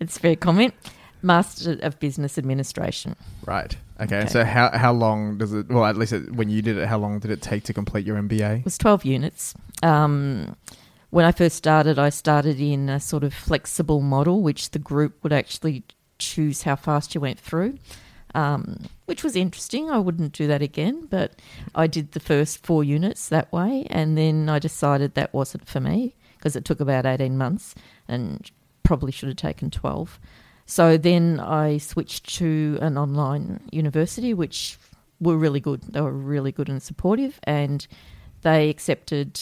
It's 0.00 0.18
fair 0.18 0.36
comment. 0.36 0.74
Master 1.22 1.78
of 1.82 1.98
Business 2.00 2.36
Administration. 2.36 3.16
Right. 3.46 3.76
Okay. 4.02 4.20
okay. 4.20 4.28
So 4.28 4.44
how 4.44 4.70
how 4.76 4.92
long 4.92 5.38
does 5.38 5.52
it? 5.52 5.68
Well, 5.68 5.84
at 5.84 5.96
least 5.96 6.12
it, 6.12 6.32
when 6.34 6.50
you 6.50 6.62
did 6.62 6.76
it, 6.76 6.88
how 6.88 6.98
long 6.98 7.18
did 7.20 7.30
it 7.30 7.40
take 7.40 7.64
to 7.64 7.72
complete 7.72 8.06
your 8.06 8.16
MBA? 8.16 8.60
It 8.60 8.64
was 8.64 8.78
twelve 8.78 9.04
units. 9.04 9.54
Um, 9.82 10.56
when 11.10 11.24
I 11.24 11.32
first 11.32 11.56
started, 11.56 11.98
I 11.98 12.08
started 12.08 12.58
in 12.58 12.88
a 12.88 12.98
sort 12.98 13.22
of 13.22 13.34
flexible 13.34 14.00
model, 14.00 14.42
which 14.42 14.70
the 14.70 14.78
group 14.78 15.22
would 15.22 15.32
actually 15.32 15.84
choose 16.18 16.62
how 16.62 16.76
fast 16.76 17.14
you 17.14 17.20
went 17.20 17.38
through, 17.38 17.78
um, 18.34 18.86
which 19.06 19.22
was 19.22 19.36
interesting. 19.36 19.90
I 19.90 19.98
wouldn't 19.98 20.32
do 20.32 20.46
that 20.46 20.62
again, 20.62 21.06
but 21.10 21.32
I 21.74 21.86
did 21.86 22.12
the 22.12 22.20
first 22.20 22.64
four 22.64 22.82
units 22.82 23.28
that 23.28 23.52
way, 23.52 23.86
and 23.90 24.16
then 24.16 24.48
I 24.48 24.58
decided 24.58 25.14
that 25.14 25.32
wasn't 25.32 25.68
for 25.68 25.80
me 25.80 26.14
because 26.38 26.56
it 26.56 26.64
took 26.64 26.80
about 26.80 27.06
eighteen 27.06 27.38
months 27.38 27.74
and 28.08 28.50
probably 28.82 29.12
should 29.12 29.28
have 29.28 29.36
taken 29.36 29.70
twelve. 29.70 30.18
So 30.66 30.96
then 30.96 31.40
I 31.40 31.78
switched 31.78 32.36
to 32.36 32.78
an 32.80 32.96
online 32.96 33.60
university, 33.70 34.32
which 34.34 34.78
were 35.20 35.36
really 35.36 35.60
good. 35.60 35.82
They 35.82 36.00
were 36.00 36.12
really 36.12 36.52
good 36.52 36.68
and 36.68 36.82
supportive, 36.82 37.40
and 37.44 37.86
they 38.42 38.68
accepted. 38.68 39.40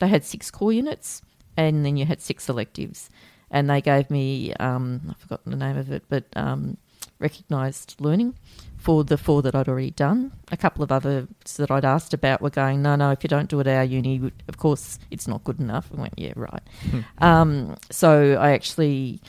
They 0.00 0.08
had 0.08 0.24
six 0.24 0.50
core 0.50 0.72
units, 0.72 1.22
and 1.56 1.84
then 1.84 1.96
you 1.96 2.06
had 2.06 2.20
six 2.20 2.48
electives, 2.48 3.10
and 3.50 3.68
they 3.68 3.80
gave 3.80 4.10
me 4.10 4.52
um, 4.54 5.00
I've 5.10 5.16
forgotten 5.18 5.50
the 5.52 5.58
name 5.58 5.76
of 5.76 5.90
it, 5.90 6.04
but 6.08 6.24
um, 6.34 6.76
recognised 7.18 7.96
learning 7.98 8.34
for 8.76 9.04
the 9.04 9.16
four 9.16 9.42
that 9.42 9.54
I'd 9.54 9.68
already 9.68 9.92
done. 9.92 10.32
A 10.50 10.56
couple 10.56 10.82
of 10.82 10.90
others 10.90 11.28
that 11.56 11.70
I'd 11.70 11.84
asked 11.84 12.12
about 12.12 12.42
were 12.42 12.50
going, 12.50 12.82
no, 12.82 12.96
no, 12.96 13.12
if 13.12 13.22
you 13.22 13.28
don't 13.28 13.48
do 13.48 13.60
it 13.60 13.68
at 13.68 13.76
our 13.76 13.84
uni, 13.84 14.32
of 14.48 14.56
course 14.58 14.98
it's 15.10 15.28
not 15.28 15.44
good 15.44 15.60
enough. 15.60 15.88
I 15.96 16.00
went, 16.00 16.14
yeah, 16.16 16.32
right. 16.34 16.62
Hmm. 16.90 17.00
um, 17.18 17.76
so 17.90 18.36
I 18.40 18.50
actually 18.50 19.20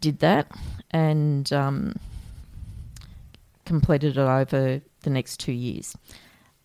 did 0.00 0.20
that 0.20 0.50
and 0.90 1.52
um, 1.52 1.94
completed 3.64 4.16
it 4.16 4.18
over 4.18 4.80
the 5.02 5.10
next 5.10 5.38
two 5.38 5.52
years. 5.52 5.96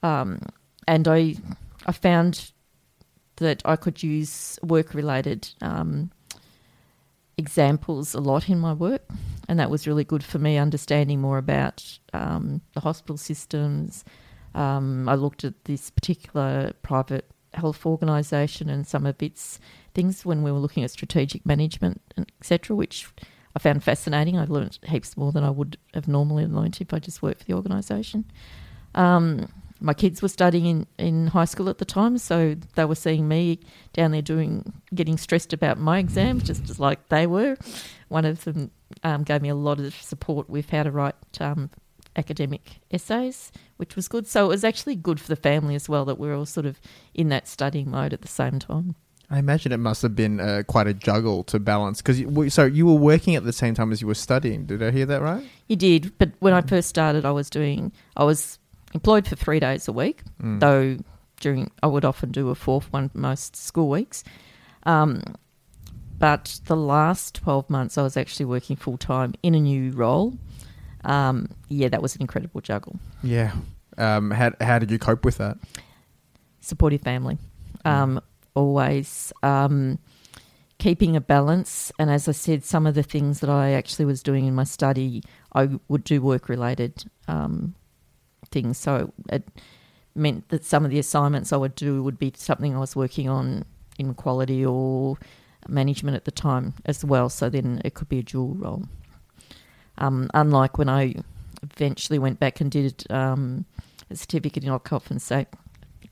Um, 0.04 0.40
and 0.88 1.08
I, 1.08 1.36
I 1.86 1.92
found 1.92 2.52
that 3.38 3.62
I 3.66 3.76
could 3.76 4.02
use 4.04 4.60
work 4.64 4.94
related 4.94 5.50
um, 5.62 6.12
examples 7.38 8.14
a 8.14 8.20
lot 8.20 8.50
in 8.50 8.60
my 8.60 8.74
work, 8.74 9.08
and 9.48 9.60
that 9.60 9.70
was 9.70 9.88
really 9.88 10.04
good 10.04 10.24
for 10.24 10.40
me 10.40 10.58
understanding 10.58 11.20
more 11.22 11.38
about 11.38 12.00
um, 12.14 12.62
the 12.74 12.80
hospital 12.80 13.18
systems. 13.18 14.06
Um, 14.54 15.10
I 15.10 15.16
looked 15.16 15.44
at 15.44 15.66
this 15.66 15.90
particular 15.90 16.74
private 16.82 17.30
health 17.54 17.86
organisation 17.86 18.70
and 18.70 18.88
some 18.88 19.06
of 19.06 19.22
its 19.22 19.60
things 19.96 20.26
when 20.26 20.44
we 20.44 20.52
were 20.52 20.60
looking 20.60 20.84
at 20.84 20.92
strategic 20.92 21.46
management, 21.46 22.02
etc., 22.40 22.76
which 22.76 23.08
I 23.56 23.60
found 23.60 23.84
fascinating. 23.84 24.38
I 24.38 24.46
learned 24.46 24.78
heaps 24.84 25.18
more 25.18 25.32
than 25.32 25.44
I 25.44 25.50
would 25.50 25.78
have 25.94 26.08
normally 26.08 26.46
learned 26.46 26.78
if 26.82 26.94
I 26.94 27.00
just 27.00 27.22
worked 27.22 27.40
for 27.40 27.46
the 27.46 27.54
organisation. 27.54 28.26
Um, 28.94 29.48
my 29.82 29.94
kids 29.94 30.22
were 30.22 30.30
studying 30.30 30.66
in, 30.66 30.88
in 30.98 31.28
high 31.28 31.46
school 31.46 31.70
at 31.70 31.78
the 31.78 31.86
time, 31.86 32.18
so 32.18 32.56
they 32.76 32.86
were 32.86 32.96
seeing 32.96 33.28
me 33.28 33.60
down 33.94 34.12
there 34.12 34.22
doing, 34.22 34.74
getting 34.94 35.18
stressed 35.18 35.54
about 35.54 35.78
my 35.78 36.00
exams, 36.00 36.44
just 36.44 36.70
as 36.70 36.80
like 36.80 37.10
they 37.10 37.28
were. 37.28 37.58
One 38.10 38.26
of 38.26 38.44
them 38.44 38.72
um, 39.04 39.24
gave 39.24 39.42
me 39.42 39.50
a 39.50 39.56
lot 39.56 39.80
of 39.80 39.94
support 39.96 40.50
with 40.50 40.70
how 40.70 40.84
to 40.84 40.92
write 40.92 41.16
um, 41.40 41.70
academic 42.16 42.80
essays, 42.92 43.52
which 43.78 43.96
was 43.96 44.08
good. 44.08 44.28
So 44.28 44.46
it 44.46 44.50
was 44.50 44.64
actually 44.64 44.96
good 44.96 45.20
for 45.20 45.28
the 45.28 45.36
family 45.36 45.76
as 45.76 45.90
well 45.90 46.06
that 46.06 46.20
we 46.20 46.30
are 46.30 46.34
all 46.34 46.46
sort 46.46 46.66
of 46.66 46.80
in 47.14 47.30
that 47.30 47.48
studying 47.48 47.92
mode 47.92 48.14
at 48.14 48.22
the 48.22 48.28
same 48.28 48.60
time. 48.60 48.96
I 49.30 49.40
imagine 49.40 49.72
it 49.72 49.78
must 49.78 50.02
have 50.02 50.16
been 50.16 50.40
uh, 50.40 50.64
quite 50.68 50.88
a 50.88 50.94
juggle 50.94 51.44
to 51.46 51.60
balance 51.60 52.02
because 52.02 52.54
so 52.54 52.66
you 52.66 52.86
were 52.86 52.94
working 52.94 53.36
at 53.36 53.44
the 53.44 53.54
same 53.54 53.74
time 53.74 53.92
as 53.92 54.02
you 54.02 54.08
were 54.08 54.14
studying. 54.14 54.66
Did 54.66 54.84
I 54.84 54.92
hear 54.92 55.06
that 55.08 55.22
right? 55.22 55.44
You 55.68 55.76
did, 55.76 56.18
but 56.18 56.32
when 56.40 56.54
I 56.54 56.62
first 56.62 56.90
started, 56.90 57.26
I 57.26 57.32
was 57.32 57.50
doing 57.50 57.92
I 58.16 58.24
was 58.24 58.60
employed 58.94 59.28
for 59.28 59.36
three 59.36 59.60
days 59.60 59.88
a 59.88 59.92
week, 59.92 60.22
mm. 60.42 60.60
though 60.60 60.98
during 61.40 61.72
I 61.82 61.88
would 61.88 62.06
often 62.06 62.32
do 62.32 62.50
a 62.50 62.56
fourth 62.56 62.92
one 62.94 63.10
most 63.14 63.56
school 63.56 63.90
weeks. 63.90 64.24
Um, 64.84 65.24
but 66.20 66.60
the 66.66 66.78
last 66.78 67.36
twelve 67.36 67.70
months, 67.70 67.98
I 67.98 68.04
was 68.04 68.16
actually 68.18 68.46
working 68.46 68.76
full 68.76 68.98
time 68.98 69.34
in 69.42 69.56
a 69.56 69.60
new 69.60 69.92
role. 69.92 70.38
Um, 71.04 71.50
yeah, 71.68 71.90
that 71.90 72.02
was 72.02 72.16
an 72.16 72.22
incredible 72.22 72.62
juggle. 72.62 73.00
Yeah. 73.24 73.54
Um, 73.98 74.32
how 74.32 74.52
how 74.62 74.78
did 74.78 74.92
you 74.92 75.00
cope 75.00 75.26
with 75.26 75.38
that? 75.38 75.58
Supportive 76.62 77.02
family. 77.02 77.38
Um, 77.86 78.22
always 78.56 79.32
um, 79.44 80.00
keeping 80.80 81.16
a 81.16 81.22
balance. 81.22 81.92
And 82.00 82.10
as 82.10 82.28
I 82.28 82.32
said, 82.32 82.64
some 82.64 82.88
of 82.88 82.96
the 82.96 83.04
things 83.04 83.40
that 83.42 83.50
I 83.50 83.72
actually 83.72 84.06
was 84.06 84.24
doing 84.24 84.46
in 84.46 84.56
my 84.56 84.64
study, 84.64 85.24
I 85.54 85.70
would 85.88 86.04
do 86.04 86.22
work 86.22 86.50
related 86.50 87.06
um, 87.28 87.76
things. 88.52 88.78
So 88.78 89.14
it 89.32 89.48
meant 90.16 90.50
that 90.50 90.64
some 90.64 90.86
of 90.86 90.92
the 90.92 91.00
assignments 91.00 91.54
I 91.54 91.58
would 91.58 91.76
do 91.76 92.02
would 92.04 92.18
be 92.18 92.34
something 92.36 92.76
I 92.76 92.80
was 92.80 92.96
working 92.96 93.30
on 93.30 93.66
in 94.00 94.14
quality 94.14 94.66
or 94.66 95.18
management 95.68 96.16
at 96.16 96.26
the 96.26 96.32
time 96.32 96.74
as 96.86 97.04
well. 97.04 97.30
So 97.30 97.50
then 97.50 97.82
it 97.86 97.94
could 97.94 98.10
be 98.10 98.20
a 98.20 98.24
dual 98.24 98.56
role. 98.56 98.84
Um, 99.98 100.30
unlike 100.34 100.78
when 100.78 100.90
I 100.90 101.16
eventually 101.64 102.20
went 102.20 102.40
back 102.40 102.60
and 102.60 102.70
did 102.70 103.10
um, 103.10 103.66
a 104.10 104.16
certificate 104.16 104.64
in 104.64 104.70
and 105.10 105.22
safety 105.22 105.58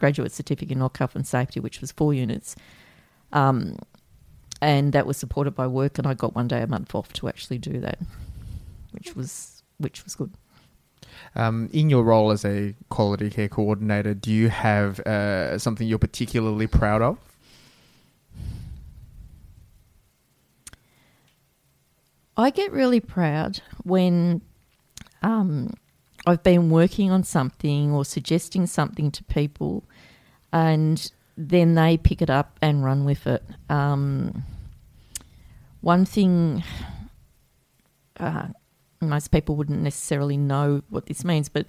graduate 0.03 0.33
certificate 0.33 0.75
in 0.75 0.79
health 0.79 1.15
and 1.15 1.25
safety, 1.25 1.61
which 1.61 1.79
was 1.79 1.93
four 1.93 2.13
units. 2.13 2.57
Um, 3.31 3.77
and 4.61 4.91
that 4.91 5.07
was 5.07 5.15
supported 5.15 5.51
by 5.55 5.65
work, 5.65 5.97
and 5.97 6.05
I 6.05 6.13
got 6.13 6.35
one 6.35 6.49
day 6.49 6.61
a 6.61 6.67
month 6.67 6.93
off 6.93 7.13
to 7.13 7.29
actually 7.29 7.57
do 7.57 7.79
that, 7.79 7.99
which 8.91 9.15
was 9.15 9.63
which 9.77 10.03
was 10.03 10.15
good. 10.15 10.33
Um, 11.35 11.69
in 11.71 11.89
your 11.89 12.03
role 12.03 12.31
as 12.31 12.43
a 12.43 12.75
quality 12.89 13.29
care 13.29 13.47
coordinator, 13.47 14.13
do 14.13 14.29
you 14.29 14.49
have 14.49 14.99
uh, 15.01 15.57
something 15.57 15.87
you're 15.87 15.99
particularly 15.99 16.67
proud 16.67 17.01
of? 17.01 17.17
I 22.35 22.49
get 22.49 22.73
really 22.73 22.99
proud 22.99 23.61
when 23.83 24.41
um, 25.21 25.73
I've 26.25 26.43
been 26.43 26.69
working 26.69 27.11
on 27.11 27.23
something 27.23 27.91
or 27.91 28.05
suggesting 28.05 28.65
something 28.65 29.11
to 29.11 29.23
people, 29.25 29.83
and 30.53 31.11
then 31.35 31.73
they 31.73 31.97
pick 31.97 32.21
it 32.21 32.29
up 32.29 32.57
and 32.61 32.83
run 32.83 33.03
with 33.03 33.27
it. 33.27 33.43
Um, 33.69 34.43
one 35.81 36.05
thing 36.05 36.63
uh, 38.19 38.47
most 39.01 39.31
people 39.31 39.55
wouldn't 39.55 39.81
necessarily 39.81 40.37
know 40.37 40.83
what 40.89 41.07
this 41.07 41.25
means, 41.25 41.49
but 41.49 41.65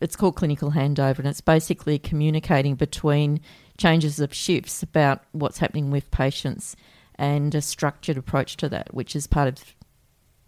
it's 0.00 0.16
called 0.16 0.36
clinical 0.36 0.72
handover, 0.72 1.18
and 1.18 1.28
it's 1.28 1.40
basically 1.40 1.98
communicating 1.98 2.74
between 2.74 3.40
changes 3.76 4.20
of 4.20 4.32
shifts 4.32 4.82
about 4.82 5.22
what's 5.32 5.58
happening 5.58 5.90
with 5.90 6.10
patients 6.10 6.76
and 7.16 7.54
a 7.54 7.62
structured 7.62 8.16
approach 8.18 8.56
to 8.58 8.68
that, 8.68 8.94
which 8.94 9.16
is 9.16 9.26
part 9.26 9.48
of 9.48 9.74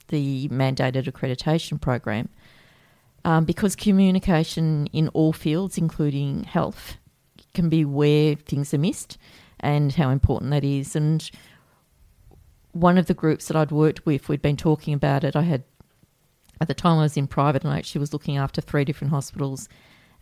the 0.09 0.49
mandated 0.49 1.05
accreditation 1.05 1.81
program. 1.81 2.29
Um, 3.25 3.45
because 3.45 3.77
communication 3.77 4.89
in 4.93 5.09
all 5.09 5.33
fields, 5.33 5.79
including 5.79 6.45
health, 6.45 6.97
can 7.55 7.69
be 7.69 7.85
where 7.85 8.35
things 8.35 8.73
are 8.73 8.79
missed 8.79 9.19
and 9.61 9.93
how 9.93 10.11
important 10.11 10.51
that 10.51 10.65
is. 10.65 10.97
And 10.97 11.31
one 12.73 12.99
of 12.99 13.07
the 13.07 13.15
groups 13.15 13.49
that 13.49 13.57
I'd 13.57 13.71
worked 13.71 14.07
with, 14.07 14.29
we'd 14.29 14.43
been 14.43 14.57
talking 14.57 14.95
about 14.95 15.25
it. 15.25 15.37
I 15.37 15.43
had, 15.43 15.65
at 16.61 16.69
the 16.69 16.75
time 16.75 16.99
I 16.99 17.03
was 17.03 17.17
in 17.17 17.27
private 17.27 17.65
and 17.65 17.73
I 17.73 17.79
actually 17.79 18.01
was 18.01 18.13
looking 18.13 18.37
after 18.37 18.61
three 18.61 18.85
different 18.85 19.13
hospitals 19.13 19.69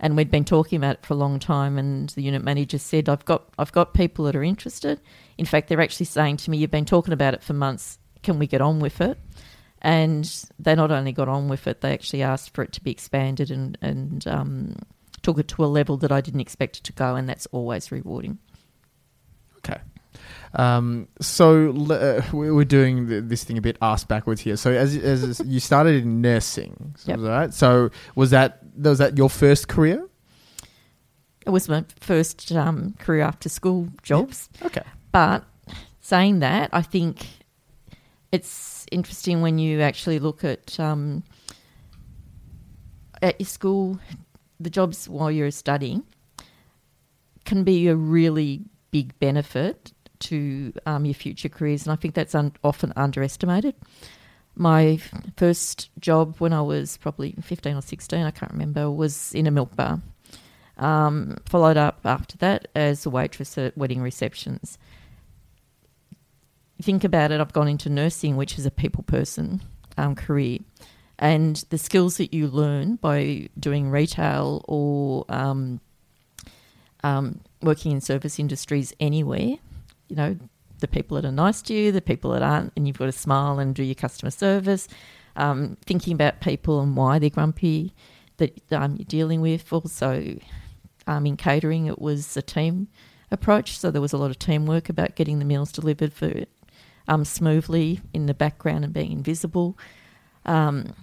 and 0.01 0.17
we'd 0.17 0.31
been 0.31 0.45
talking 0.45 0.79
about 0.79 0.97
it 0.97 1.07
for 1.07 1.13
a 1.13 1.17
long 1.19 1.39
time 1.39 1.79
and 1.79 2.09
the 2.11 2.23
unit 2.23 2.43
manager 2.43 2.79
said 2.79 3.09
I've 3.09 3.25
got 3.27 3.45
I've 3.59 3.73
got 3.73 3.95
people 3.95 4.25
that 4.25 4.35
are 4.35 4.43
interested 4.43 5.01
in 5.37 5.45
fact 5.45 5.69
they're 5.69 5.81
actually 5.81 6.07
saying 6.07 6.39
to 6.39 6.51
me 6.51 6.57
you've 6.57 6.71
been 6.71 6.87
talking 6.87 7.13
about 7.13 7.35
it 7.35 7.43
for 7.43 7.53
months 7.53 7.99
can 8.23 8.39
we 8.39 8.47
get 8.47 8.63
on 8.63 8.81
with 8.81 9.01
it 9.01 9.19
and 9.83 10.47
they 10.59 10.75
not 10.75 10.91
only 10.91 11.13
got 11.13 11.29
on 11.29 11.49
with 11.49 11.67
it 11.67 11.83
they 11.83 11.93
actually 11.93 12.23
asked 12.23 12.55
for 12.55 12.63
it 12.63 12.73
to 12.73 12.83
be 12.83 12.91
expanded 12.91 13.51
and 13.51 13.79
and 13.83 14.27
um, 14.27 14.75
took 15.23 15.39
it 15.39 15.49
to 15.49 15.65
a 15.65 15.67
level 15.67 15.97
that 15.99 16.11
I 16.13 16.21
didn't 16.21 16.41
expect 16.41 16.79
it 16.79 16.85
to 16.85 16.93
go 16.93 17.15
and 17.17 17.29
that's 17.29 17.47
always 17.47 17.91
rewarding 17.93 18.39
okay 19.59 19.81
um, 20.55 21.07
so 21.21 21.71
uh, 21.91 22.23
we're 22.33 22.65
doing 22.65 23.29
this 23.29 23.45
thing 23.45 23.57
a 23.57 23.61
bit 23.61 23.79
ass 23.81 24.03
backwards 24.03 24.41
here. 24.41 24.57
So 24.57 24.73
as, 24.73 24.97
as 24.97 25.41
you 25.47 25.61
started 25.61 26.03
in 26.03 26.21
nursing, 26.21 26.97
so, 26.99 27.13
Yep. 27.13 27.21
right? 27.21 27.55
So 27.55 27.91
was 28.17 28.31
that 28.31 28.59
was 28.77 28.99
that 28.99 29.17
your 29.17 29.31
first 29.31 29.69
career? 29.69 30.07
it 31.47 31.51
was 31.51 31.69
my 31.69 31.85
first 32.01 32.51
um, 32.53 32.95
career 32.99 33.23
after 33.23 33.49
school 33.49 33.89
jobs 34.03 34.49
Okay. 34.63 34.83
But 35.13 35.45
saying 36.01 36.41
that, 36.41 36.71
I 36.73 36.83
think 36.83 37.27
it's 38.33 38.87
interesting 38.91 39.41
when 39.43 39.59
you 39.59 39.81
actually 39.81 40.19
look 40.19 40.43
at 40.45 40.79
um, 40.81 41.23
at 43.23 43.41
your 43.41 43.47
school, 43.47 44.01
the 44.61 44.71
jobs 44.71 45.09
while 45.09 45.31
you're 45.31 45.51
studying 45.51 46.05
can 47.45 47.65
be 47.65 47.89
a 47.89 47.97
really 47.97 48.61
big 48.91 49.19
benefit 49.19 49.93
to 50.21 50.73
um, 50.85 51.07
your 51.07 51.15
future 51.15 51.49
careers, 51.49 51.85
and 51.85 51.93
I 51.93 51.97
think 51.97 52.15
that's 52.15 52.35
un- 52.35 52.53
often 52.63 52.93
underestimated. 52.95 53.75
My 54.55 54.99
first 55.37 55.89
job 55.99 56.37
when 56.39 56.53
I 56.53 56.61
was 56.61 56.99
probably 56.99 57.35
15 57.41 57.77
or 57.77 57.81
16, 57.81 58.21
I 58.21 58.31
can't 58.31 58.53
remember, 58.53 58.91
was 58.91 59.33
in 59.35 59.47
a 59.47 59.51
milk 59.51 59.75
bar. 59.75 60.01
Um, 60.77 61.37
followed 61.47 61.77
up 61.77 62.01
after 62.05 62.37
that 62.39 62.69
as 62.75 63.05
a 63.07 63.11
waitress 63.11 63.57
at 63.59 63.77
wedding 63.77 64.03
receptions. 64.03 64.79
Think 66.83 67.05
about 67.05 67.33
it, 67.33 67.41
I've 67.41 67.53
gone 67.53 67.69
into 67.69 67.89
nursing, 67.89 68.37
which 68.37 68.59
is 68.59 68.67
a 68.67 68.71
people 68.71 69.03
person 69.05 69.63
um, 69.97 70.15
career. 70.15 70.59
And 71.21 71.57
the 71.69 71.77
skills 71.77 72.17
that 72.17 72.33
you 72.33 72.49
learn 72.49 72.97
by 72.97 73.51
doing 73.59 73.91
retail 73.91 74.65
or 74.67 75.27
um, 75.29 75.81
um, 77.05 77.41
working 77.61 77.93
in 77.93 78.01
service 78.01 78.39
industries 78.39 78.95
anywhere, 78.99 79.59
you 80.09 80.17
know, 80.17 80.39
the 80.79 80.89
people 80.89 81.17
that 81.17 81.27
are 81.27 81.33
nice 81.33 81.61
to 81.63 81.75
you, 81.75 81.93
the 81.93 82.01
people 82.01 82.31
that 82.31 82.43
aren't, 82.43 82.73
and 82.75 82.87
you've 82.87 82.97
got 82.97 83.05
to 83.05 83.13
smile 83.13 83.59
and 83.59 83.75
do 83.75 83.83
your 83.83 83.95
customer 83.95 84.31
service, 84.31 84.89
um, 85.37 85.77
thinking 85.85 86.15
about 86.15 86.41
people 86.41 86.81
and 86.81 86.97
why 86.97 87.19
they're 87.19 87.29
grumpy 87.29 87.95
that 88.39 88.59
um, 88.73 88.97
you're 88.97 89.05
dealing 89.05 89.43
with. 89.43 89.71
Also, 89.71 90.39
um, 91.07 91.27
in 91.27 91.37
catering, 91.37 91.85
it 91.85 91.99
was 91.99 92.35
a 92.35 92.43
team 92.43 92.89
approach, 93.31 93.79
so 93.79 93.91
there 93.91 94.01
was 94.01 94.15
a 94.15 94.17
lot 94.17 94.31
of 94.31 94.39
teamwork 94.39 94.89
about 94.89 95.17
getting 95.17 95.39
the 95.39 95.45
meals 95.45 95.71
delivered 95.71 96.15
for 96.15 96.33
um, 97.09 97.27
smoothly 97.27 98.01
in 98.15 98.25
the 98.25 98.33
background 98.33 98.85
and 98.85 98.95
being 98.95 99.13
invisible. 99.13 99.77
Um, 100.47 100.95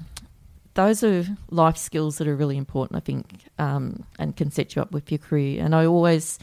those 0.74 1.04
are 1.04 1.26
life 1.50 1.78
skills 1.78 2.20
that 2.20 2.28
are 2.28 2.36
really 2.36 2.58
important, 2.58 2.98
I 2.98 3.00
think, 3.00 3.46
um, 3.58 4.04
and 4.20 4.36
can 4.36 4.52
set 4.52 4.76
you 4.76 4.82
up 4.82 4.92
with 4.92 5.12
your 5.12 5.18
career. 5.18 5.64
And 5.64 5.74
I 5.74 5.86
always 5.86 6.38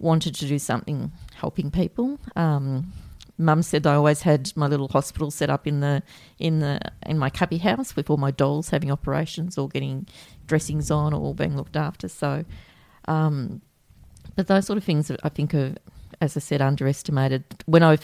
wanted 0.00 0.34
to 0.34 0.46
do 0.46 0.58
something 0.58 1.12
helping 1.34 1.70
people. 1.70 2.18
Um, 2.34 2.92
Mum 3.38 3.62
said 3.62 3.86
I 3.86 3.94
always 3.94 4.22
had 4.22 4.52
my 4.56 4.66
little 4.66 4.88
hospital 4.88 5.30
set 5.30 5.48
up 5.48 5.66
in 5.66 5.80
the 5.80 6.02
in 6.38 6.58
the 6.58 6.80
in 7.06 7.18
my 7.18 7.30
cubby 7.30 7.58
house 7.58 7.96
with 7.96 8.10
all 8.10 8.16
my 8.16 8.30
dolls 8.30 8.70
having 8.70 8.90
operations 8.90 9.56
or 9.56 9.68
getting 9.68 10.06
dressings 10.46 10.90
on 10.90 11.14
or 11.14 11.34
being 11.34 11.56
looked 11.56 11.76
after. 11.76 12.08
So, 12.08 12.44
um, 13.06 13.62
but 14.36 14.48
those 14.48 14.66
sort 14.66 14.76
of 14.76 14.84
things 14.84 15.10
I 15.22 15.28
think 15.28 15.54
are, 15.54 15.74
as 16.20 16.36
I 16.36 16.40
said, 16.40 16.60
underestimated. 16.60 17.44
When 17.66 17.82
I 17.82 17.98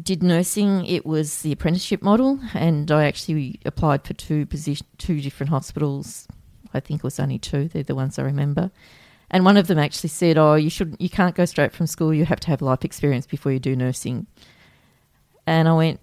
did 0.00 0.22
nursing, 0.22 0.84
it 0.86 1.04
was 1.04 1.42
the 1.42 1.52
apprenticeship 1.52 2.02
model, 2.02 2.40
and 2.54 2.90
I 2.90 3.04
actually 3.04 3.60
applied 3.64 4.04
for 4.04 4.14
two 4.14 4.46
position, 4.46 4.86
two 4.98 5.20
different 5.20 5.50
hospitals. 5.50 6.28
I 6.72 6.80
think 6.80 7.00
it 7.00 7.04
was 7.04 7.18
only 7.18 7.38
two. 7.38 7.68
They're 7.68 7.82
the 7.82 7.94
ones 7.94 8.18
I 8.18 8.22
remember. 8.22 8.70
And 9.30 9.44
one 9.44 9.56
of 9.56 9.66
them 9.66 9.78
actually 9.78 10.10
said, 10.10 10.38
"Oh, 10.38 10.54
you 10.54 10.70
shouldn't. 10.70 11.00
you 11.00 11.10
can't 11.10 11.34
go 11.34 11.44
straight 11.44 11.72
from 11.72 11.86
school. 11.86 12.14
You 12.14 12.24
have 12.24 12.40
to 12.40 12.48
have 12.48 12.62
life 12.62 12.84
experience 12.84 13.26
before 13.26 13.52
you 13.52 13.58
do 13.58 13.76
nursing." 13.76 14.26
And 15.46 15.68
I 15.68 15.72
went, 15.72 16.00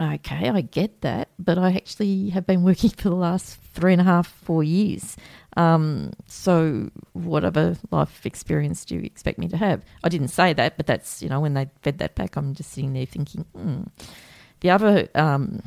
"Okay, 0.00 0.48
I 0.48 0.60
get 0.62 1.02
that, 1.02 1.28
but 1.38 1.58
I 1.58 1.72
actually 1.72 2.30
have 2.30 2.46
been 2.46 2.62
working 2.62 2.90
for 2.96 3.10
the 3.10 3.14
last 3.14 3.60
three 3.74 3.92
and 3.92 4.00
a 4.00 4.04
half, 4.04 4.26
four 4.26 4.62
years. 4.62 5.16
Um, 5.56 6.12
so, 6.26 6.90
what 7.12 7.44
other 7.44 7.76
life 7.90 8.24
experience 8.24 8.84
do 8.84 8.96
you 8.96 9.02
expect 9.02 9.38
me 9.38 9.48
to 9.48 9.56
have?" 9.56 9.84
I 10.02 10.08
didn't 10.08 10.28
say 10.28 10.52
that, 10.54 10.76
but 10.76 10.86
that's 10.86 11.22
you 11.22 11.28
know 11.28 11.40
when 11.40 11.54
they 11.54 11.68
fed 11.82 11.98
that 11.98 12.14
back, 12.14 12.36
I'm 12.36 12.54
just 12.54 12.72
sitting 12.72 12.92
there 12.92 13.06
thinking, 13.06 13.44
hmm. 13.54 13.82
The 14.60 14.70
other 14.70 15.08
um, 15.14 15.62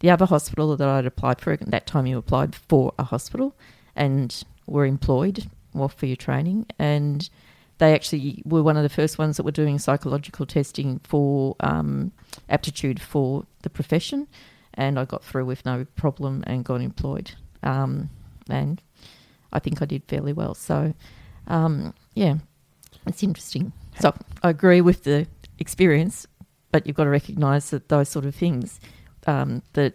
the 0.00 0.10
other 0.10 0.26
hospital 0.26 0.76
that 0.76 0.88
I'd 0.88 1.06
applied 1.06 1.40
for 1.40 1.52
at 1.52 1.60
that 1.70 1.86
time, 1.86 2.06
you 2.06 2.18
applied 2.18 2.54
for 2.54 2.92
a 2.98 3.04
hospital 3.04 3.56
and 3.96 4.44
were 4.66 4.86
employed 4.86 5.46
well 5.74 5.88
for 5.88 6.06
your 6.06 6.16
training, 6.16 6.66
and 6.78 7.28
they 7.78 7.94
actually 7.94 8.42
were 8.44 8.62
one 8.62 8.76
of 8.76 8.82
the 8.82 8.88
first 8.88 9.18
ones 9.18 9.36
that 9.36 9.44
were 9.44 9.52
doing 9.52 9.78
psychological 9.78 10.46
testing 10.46 11.00
for 11.04 11.56
um, 11.60 12.12
aptitude 12.48 13.00
for 13.00 13.46
the 13.62 13.70
profession, 13.70 14.26
and 14.74 14.98
I 14.98 15.04
got 15.04 15.24
through 15.24 15.46
with 15.46 15.64
no 15.64 15.86
problem 15.96 16.44
and 16.46 16.64
got 16.64 16.80
employed, 16.80 17.32
um, 17.62 18.10
and 18.48 18.82
I 19.52 19.58
think 19.60 19.80
I 19.80 19.86
did 19.86 20.04
fairly 20.04 20.32
well. 20.32 20.54
So, 20.54 20.94
um, 21.46 21.94
yeah, 22.14 22.36
it's 23.06 23.22
interesting. 23.22 23.72
So 24.00 24.14
I 24.42 24.50
agree 24.50 24.80
with 24.80 25.04
the 25.04 25.26
experience, 25.58 26.26
but 26.70 26.86
you've 26.86 26.96
got 26.96 27.04
to 27.04 27.10
recognise 27.10 27.70
that 27.70 27.88
those 27.88 28.08
sort 28.08 28.24
of 28.24 28.34
things 28.34 28.80
um, 29.26 29.62
that 29.72 29.94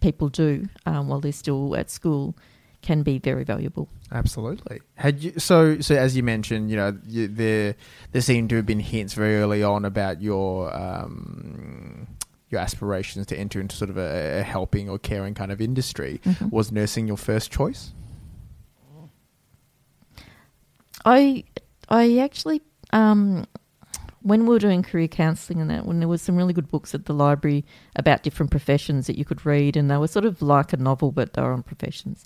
people 0.00 0.28
do 0.28 0.68
um, 0.84 1.08
while 1.08 1.20
they're 1.20 1.32
still 1.32 1.76
at 1.76 1.90
school 1.90 2.36
can 2.82 3.02
be 3.02 3.18
very 3.18 3.44
valuable. 3.44 3.88
Absolutely. 4.10 4.80
Had 4.94 5.22
you 5.22 5.32
so 5.38 5.80
so 5.80 5.94
as 5.94 6.16
you 6.16 6.22
mentioned, 6.22 6.70
you 6.70 6.76
know, 6.76 6.98
you, 7.06 7.28
there 7.28 7.74
there 8.12 8.22
seemed 8.22 8.50
to 8.50 8.56
have 8.56 8.66
been 8.66 8.80
hints 8.80 9.14
very 9.14 9.36
early 9.36 9.62
on 9.62 9.84
about 9.84 10.20
your 10.20 10.74
um, 10.76 12.06
your 12.50 12.60
aspirations 12.60 13.26
to 13.26 13.36
enter 13.36 13.60
into 13.60 13.74
sort 13.76 13.90
of 13.90 13.96
a, 13.96 14.40
a 14.40 14.42
helping 14.42 14.88
or 14.90 14.98
caring 14.98 15.34
kind 15.34 15.50
of 15.50 15.60
industry. 15.60 16.20
Mhm. 16.24 16.50
Was 16.52 16.70
nursing 16.70 17.06
your 17.06 17.16
first 17.16 17.50
choice? 17.50 17.92
I 21.04 21.44
I 21.88 22.18
actually 22.18 22.60
um, 22.92 23.46
when 24.22 24.42
we 24.42 24.50
were 24.50 24.58
doing 24.58 24.82
career 24.82 25.08
counselling 25.08 25.60
and 25.60 25.70
that, 25.70 25.86
when 25.86 25.98
there 25.98 26.08
was 26.08 26.22
some 26.22 26.36
really 26.36 26.52
good 26.52 26.70
books 26.70 26.94
at 26.94 27.06
the 27.06 27.14
library 27.14 27.64
about 27.96 28.22
different 28.22 28.50
professions 28.50 29.06
that 29.06 29.18
you 29.18 29.24
could 29.24 29.44
read, 29.44 29.76
and 29.76 29.90
they 29.90 29.96
were 29.96 30.06
sort 30.06 30.24
of 30.24 30.40
like 30.42 30.72
a 30.72 30.76
novel, 30.76 31.10
but 31.12 31.32
they 31.32 31.42
were 31.42 31.52
on 31.52 31.62
professions. 31.62 32.24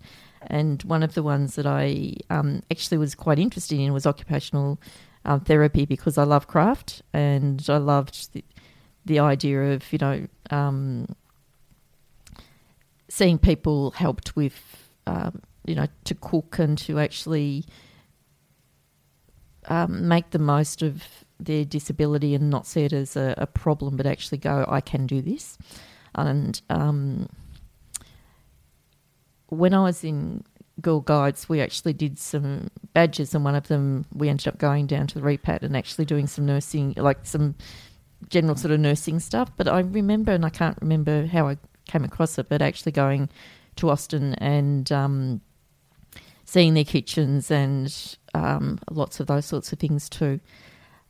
And 0.49 0.83
one 0.85 1.03
of 1.03 1.15
the 1.15 1.23
ones 1.23 1.57
that 1.57 1.67
I 1.67 2.15
um, 2.31 2.63
actually 2.71 2.99
was 2.99 3.15
quite 3.15 3.39
interested 3.39 3.79
in 3.79 3.93
was 3.93 4.07
occupational 4.07 4.79
um, 5.25 5.41
therapy 5.41 5.85
because 5.87 6.19
I 6.19 6.25
love 6.25 6.47
craft 6.47 7.03
and 7.13 7.65
I 7.69 7.79
loved 7.79 8.33
the, 8.33 8.45
the 9.05 9.19
idea 9.19 9.73
of 9.73 9.93
you 9.93 9.99
know 9.99 10.27
um, 10.51 11.15
seeing 13.09 13.39
people 13.39 13.91
helped 13.93 14.37
with 14.37 14.89
um, 15.07 15.43
you 15.65 15.75
know 15.75 15.87
to 16.05 16.15
cook 16.15 16.59
and 16.59 16.79
to 16.79 17.01
actually 17.01 17.65
um, 19.69 20.07
make 20.09 20.31
the 20.31 20.39
most 20.39 20.83
of 20.83 21.03
their 21.39 21.65
disability 21.65 22.35
and 22.35 22.51
not 22.51 22.67
see 22.67 22.83
it 22.83 22.93
as 22.93 23.17
a, 23.17 23.35
a 23.37 23.47
problem, 23.47 23.97
but 23.97 24.07
actually 24.07 24.39
go, 24.39 24.65
I 24.69 24.81
can 24.81 25.07
do 25.07 25.21
this. 25.21 25.59
And 26.15 26.61
um, 26.71 27.29
when 29.49 29.75
I 29.75 29.83
was 29.83 30.05
in 30.05 30.45
Girl 30.81 31.01
Guides, 31.01 31.49
we 31.49 31.61
actually 31.61 31.93
did 31.93 32.19
some 32.19 32.71
badges, 32.93 33.35
and 33.35 33.45
one 33.45 33.55
of 33.55 33.69
them 33.69 34.05
we 34.13 34.29
ended 34.29 34.49
up 34.49 34.59
going 34.59 34.87
down 34.87 35.07
to 35.09 35.19
the 35.19 35.25
repat 35.25 35.63
and 35.63 35.77
actually 35.77 36.05
doing 36.05 36.27
some 36.27 36.47
nursing, 36.47 36.95
like 36.97 37.25
some 37.25 37.55
general 38.29 38.57
sort 38.57 38.73
of 38.73 38.81
nursing 38.81 39.21
stuff. 39.21 39.51
But 39.57 39.69
I 39.69 39.81
remember, 39.81 40.33
and 40.33 40.45
I 40.45 40.51
can't 40.51 40.79
remember 40.81 41.27
how 41.27 41.49
I 41.49 41.59
came 41.87 42.05
across 42.05 42.39
it, 42.39 42.49
but 42.49 42.61
actually 42.61 42.93
going 42.93 43.29
to 43.77 43.91
Austin 43.91 44.35
and 44.35 44.91
um, 44.93 45.41
seeing 46.45 46.75
their 46.75 46.85
kitchens 46.85 47.51
and 47.51 48.17
um, 48.35 48.79
lots 48.91 49.21
of 49.21 49.27
those 49.27 49.47
sorts 49.47 49.73
of 49.73 49.79
things 49.79 50.09
too. 50.09 50.41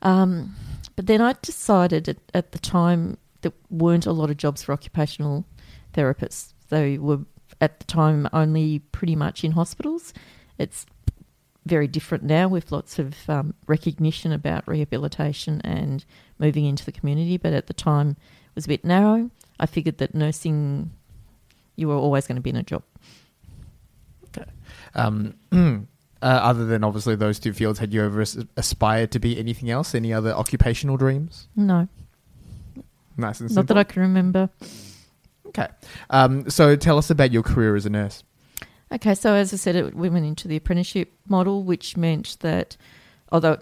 Um, 0.02 0.54
but 0.94 1.06
then 1.06 1.20
I 1.20 1.34
decided 1.42 2.08
at, 2.08 2.18
at 2.34 2.52
the 2.52 2.58
time 2.58 3.18
there 3.42 3.52
weren't 3.70 4.06
a 4.06 4.12
lot 4.12 4.30
of 4.30 4.36
jobs 4.36 4.62
for 4.62 4.72
occupational 4.72 5.44
therapists. 5.94 6.52
They 6.68 6.98
were 6.98 7.20
at 7.60 7.78
the 7.80 7.84
time 7.86 8.28
only 8.32 8.78
pretty 8.78 9.16
much 9.16 9.44
in 9.44 9.52
hospitals. 9.52 10.12
It's 10.58 10.86
very 11.64 11.88
different 11.88 12.22
now 12.24 12.46
with 12.48 12.70
lots 12.70 12.98
of 12.98 13.14
um, 13.28 13.54
recognition 13.66 14.30
about 14.32 14.66
rehabilitation 14.68 15.60
and 15.64 16.04
moving 16.38 16.64
into 16.64 16.84
the 16.84 16.92
community, 16.92 17.36
but 17.36 17.52
at 17.52 17.66
the 17.66 17.74
time 17.74 18.10
it 18.10 18.54
was 18.54 18.66
a 18.66 18.68
bit 18.68 18.84
narrow. 18.84 19.30
I 19.58 19.66
figured 19.66 19.98
that 19.98 20.14
nursing, 20.14 20.90
you 21.76 21.88
were 21.88 21.94
always 21.96 22.26
going 22.26 22.36
to 22.36 22.42
be 22.42 22.50
in 22.50 22.56
a 22.56 22.62
job. 22.62 22.82
Um, 24.94 25.34
uh, 25.52 25.76
other 26.22 26.66
than 26.66 26.84
obviously 26.84 27.16
those 27.16 27.38
two 27.38 27.52
fields, 27.52 27.78
had 27.78 27.92
you 27.92 28.04
ever 28.04 28.24
aspired 28.56 29.10
to 29.12 29.18
be 29.18 29.38
anything 29.38 29.70
else? 29.70 29.94
Any 29.94 30.12
other 30.12 30.32
occupational 30.32 30.96
dreams? 30.96 31.48
No, 31.56 31.88
Nice 33.18 33.40
and 33.40 33.48
simple. 33.50 33.62
not 33.62 33.68
that 33.68 33.78
I 33.78 33.84
can 33.84 34.02
remember. 34.02 34.50
Okay. 35.56 35.72
Um, 36.10 36.50
so 36.50 36.76
tell 36.76 36.98
us 36.98 37.10
about 37.10 37.32
your 37.32 37.42
career 37.42 37.76
as 37.76 37.86
a 37.86 37.90
nurse. 37.90 38.22
Okay, 38.92 39.14
so 39.14 39.34
as 39.34 39.52
I 39.52 39.56
said, 39.56 39.74
it, 39.74 39.94
we 39.94 40.08
went 40.08 40.26
into 40.26 40.48
the 40.48 40.56
apprenticeship 40.56 41.12
model, 41.28 41.64
which 41.64 41.96
meant 41.96 42.36
that 42.40 42.76
although 43.32 43.58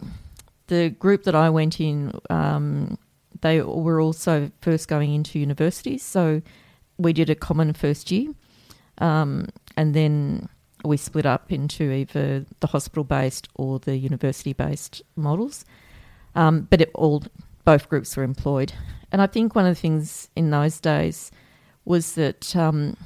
the 0.67 0.91
group 0.91 1.25
that 1.25 1.35
I 1.35 1.51
went 1.51 1.81
in, 1.81 2.13
um, 2.31 2.99
they 3.41 3.63
were 3.63 4.01
also 4.01 4.51
first 4.61 4.89
going 4.89 5.15
into 5.15 5.39
universities. 5.39 6.03
So 6.03 6.43
we 6.99 7.13
did 7.13 7.31
a 7.31 7.35
common 7.35 7.73
first 7.73 8.11
year, 8.11 8.35
um, 8.99 9.49
and 9.77 9.95
then 9.95 10.49
we 10.85 10.99
split 10.99 11.25
up 11.25 11.51
into 11.51 11.91
either 11.91 12.45
the 12.61 12.67
hospital 12.67 13.05
based 13.05 13.49
or 13.55 13.79
the 13.79 13.97
university 13.97 14.53
based 14.53 15.03
models. 15.17 15.65
Um, 16.35 16.63
but 16.69 16.81
it 16.81 16.91
all 16.95 17.23
both 17.65 17.89
groups 17.89 18.15
were 18.17 18.25
employed, 18.25 18.75
and 19.11 19.23
I 19.23 19.27
think 19.27 19.55
one 19.55 19.65
of 19.65 19.75
the 19.75 19.81
things 19.81 20.29
in 20.37 20.51
those 20.51 20.81
days 20.81 21.31
was 21.85 22.15
that 22.15 22.55
um, 22.57 22.97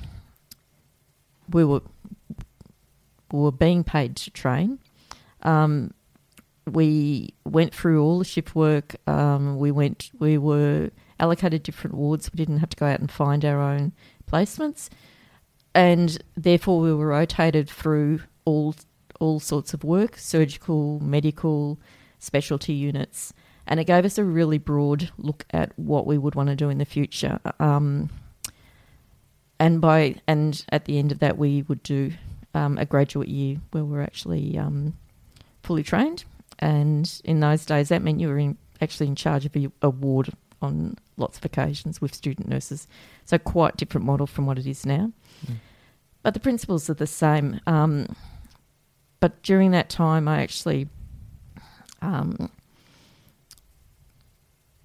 we 1.50 1.64
were 1.64 1.82
we 3.32 3.40
were 3.40 3.52
being 3.52 3.84
paid 3.84 4.16
to 4.16 4.30
train. 4.30 4.78
Um, 5.42 5.92
we 6.66 7.34
went 7.44 7.74
through 7.74 8.02
all 8.02 8.18
the 8.18 8.24
shift 8.24 8.54
work. 8.54 8.96
Um, 9.06 9.58
we 9.58 9.70
went. 9.70 10.10
We 10.18 10.38
were 10.38 10.90
allocated 11.20 11.62
different 11.62 11.96
wards. 11.96 12.30
We 12.32 12.36
didn't 12.36 12.58
have 12.58 12.70
to 12.70 12.76
go 12.76 12.86
out 12.86 13.00
and 13.00 13.10
find 13.10 13.44
our 13.44 13.60
own 13.60 13.92
placements, 14.30 14.88
and 15.74 16.22
therefore 16.36 16.80
we 16.80 16.92
were 16.92 17.08
rotated 17.08 17.68
through 17.68 18.20
all 18.44 18.74
all 19.20 19.40
sorts 19.40 19.74
of 19.74 19.84
work: 19.84 20.16
surgical, 20.16 21.00
medical, 21.00 21.78
specialty 22.18 22.74
units, 22.74 23.32
and 23.66 23.80
it 23.80 23.84
gave 23.84 24.04
us 24.04 24.18
a 24.18 24.24
really 24.24 24.58
broad 24.58 25.10
look 25.18 25.44
at 25.50 25.76
what 25.78 26.06
we 26.06 26.18
would 26.18 26.34
want 26.34 26.48
to 26.48 26.56
do 26.56 26.68
in 26.68 26.78
the 26.78 26.84
future. 26.84 27.40
Um, 27.58 28.10
and 29.58 29.80
by 29.80 30.16
and 30.26 30.64
at 30.70 30.84
the 30.84 30.98
end 30.98 31.12
of 31.12 31.18
that, 31.20 31.38
we 31.38 31.62
would 31.62 31.82
do 31.82 32.12
um, 32.54 32.78
a 32.78 32.84
graduate 32.84 33.28
year 33.28 33.58
where 33.70 33.84
we're 33.84 34.02
actually 34.02 34.56
um, 34.58 34.94
fully 35.62 35.82
trained. 35.82 36.24
And 36.58 37.20
in 37.24 37.40
those 37.40 37.64
days, 37.64 37.88
that 37.88 38.02
meant 38.02 38.20
you 38.20 38.28
were 38.28 38.38
in, 38.38 38.58
actually 38.80 39.06
in 39.06 39.14
charge 39.14 39.46
of 39.46 39.54
a, 39.56 39.70
a 39.82 39.90
ward 39.90 40.30
on 40.60 40.96
lots 41.16 41.38
of 41.38 41.44
occasions 41.44 42.00
with 42.00 42.14
student 42.14 42.48
nurses. 42.48 42.88
So 43.24 43.38
quite 43.38 43.76
different 43.76 44.06
model 44.06 44.26
from 44.26 44.46
what 44.46 44.58
it 44.58 44.66
is 44.66 44.84
now. 44.84 45.12
Mm. 45.46 45.56
But 46.22 46.34
the 46.34 46.40
principles 46.40 46.90
are 46.90 46.94
the 46.94 47.06
same. 47.06 47.60
Um, 47.66 48.14
but 49.20 49.40
during 49.42 49.70
that 49.70 49.88
time, 49.88 50.26
I 50.26 50.42
actually 50.42 50.88
um, 52.02 52.50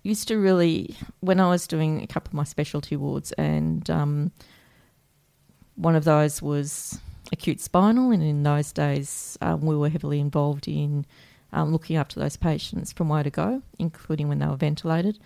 used 0.04 0.28
to 0.28 0.38
really, 0.38 0.96
when 1.22 1.40
I 1.40 1.50
was 1.50 1.66
doing 1.66 2.04
a 2.04 2.08
couple 2.08 2.30
of 2.30 2.34
my 2.36 2.44
specialty 2.44 2.96
wards, 2.96 3.32
and 3.34 3.90
um, 3.90 4.32
one 5.76 5.96
of 5.96 6.04
those 6.04 6.42
was 6.42 7.00
acute 7.32 7.60
spinal, 7.60 8.12
and 8.12 8.24
in 8.24 8.44
those 8.44 8.72
days, 8.72 9.38
um, 9.42 9.62
we 9.62 9.76
were 9.76 9.90
heavily 9.90 10.20
involved 10.20 10.68
in 10.68 11.06
um, 11.52 11.72
looking 11.72 11.96
after 11.96 12.20
those 12.20 12.38
patients 12.38 12.92
from 12.92 13.10
where 13.10 13.24
to 13.24 13.30
go, 13.30 13.62
including 13.80 14.28
when 14.28 14.40
they 14.40 14.46
were 14.46 14.56
ventilated. 14.56 15.20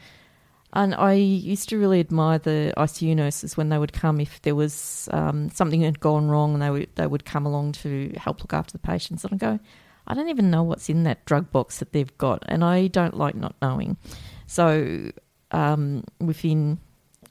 And 0.74 0.94
I 0.94 1.14
used 1.14 1.70
to 1.70 1.80
really 1.80 2.00
admire 2.00 2.40
the 2.40 2.74
ICU 2.76 3.16
nurses 3.16 3.56
when 3.56 3.70
they 3.70 3.78
would 3.78 3.94
come 3.94 4.20
if 4.20 4.42
there 4.42 4.56
was 4.56 5.08
um, 5.12 5.50
something 5.50 5.82
had 5.82 6.00
gone 6.00 6.30
wrong, 6.30 6.54
and 6.54 6.62
they 6.62 6.70
would 6.70 6.90
they 6.96 7.08
would 7.08 7.26
come 7.26 7.46
along 7.46 7.74
to 7.74 8.14
help 8.18 8.42
look 8.42 8.54
after 8.54 8.74
the 8.74 8.80
patients. 8.80 9.24
And 9.24 9.34
I 9.34 9.38
go, 9.38 9.60
I 10.08 10.14
don't 10.14 10.30
even 10.30 10.52
know 10.52 10.64
what's 10.64 10.90
in 10.90 11.04
that 11.04 11.26
drug 11.26 11.52
box 11.52 11.80
that 11.80 11.94
they've 11.94 12.18
got, 12.18 12.44
and 12.48 12.64
I 12.64 12.88
don't 12.88 13.18
like 13.18 13.36
not 13.36 13.56
knowing. 13.62 13.98
So 14.46 15.12
um, 15.52 16.04
within 16.20 16.80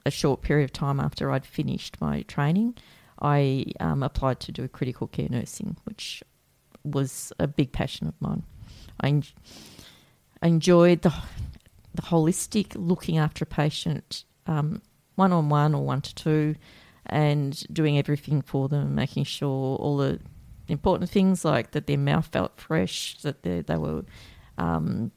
a 0.06 0.10
short 0.10 0.40
period 0.40 0.64
of 0.64 0.72
time 0.72 1.00
after 1.00 1.30
I'd 1.30 1.44
finished 1.44 2.00
my 2.00 2.22
training, 2.22 2.74
I 3.20 3.66
um, 3.80 4.02
applied 4.02 4.40
to 4.40 4.52
do 4.52 4.68
critical 4.68 5.06
care 5.06 5.28
nursing, 5.30 5.76
which 5.84 6.22
was 6.84 7.32
a 7.38 7.46
big 7.46 7.72
passion 7.72 8.06
of 8.06 8.14
mine. 8.20 8.42
I, 9.00 9.08
en- 9.08 9.24
enjoyed 10.42 11.02
the 11.02 11.14
the 11.94 12.02
holistic 12.02 12.74
looking 12.76 13.16
after 13.16 13.44
a 13.44 13.46
patient, 13.46 14.24
one 14.44 14.82
on 15.16 15.48
one 15.48 15.74
or 15.74 15.82
one 15.82 16.02
to 16.02 16.14
two, 16.14 16.54
and 17.06 17.64
doing 17.72 17.98
everything 17.98 18.42
for 18.42 18.68
them, 18.68 18.94
making 18.94 19.24
sure 19.24 19.76
all 19.76 19.96
the 19.96 20.20
important 20.68 21.10
things 21.10 21.44
like 21.44 21.70
that 21.70 21.86
their 21.86 21.98
mouth 21.98 22.26
felt 22.26 22.60
fresh, 22.60 23.16
that 23.22 23.42
they, 23.42 23.62
they 23.62 23.76
were. 23.76 24.04
Um, 24.58 25.10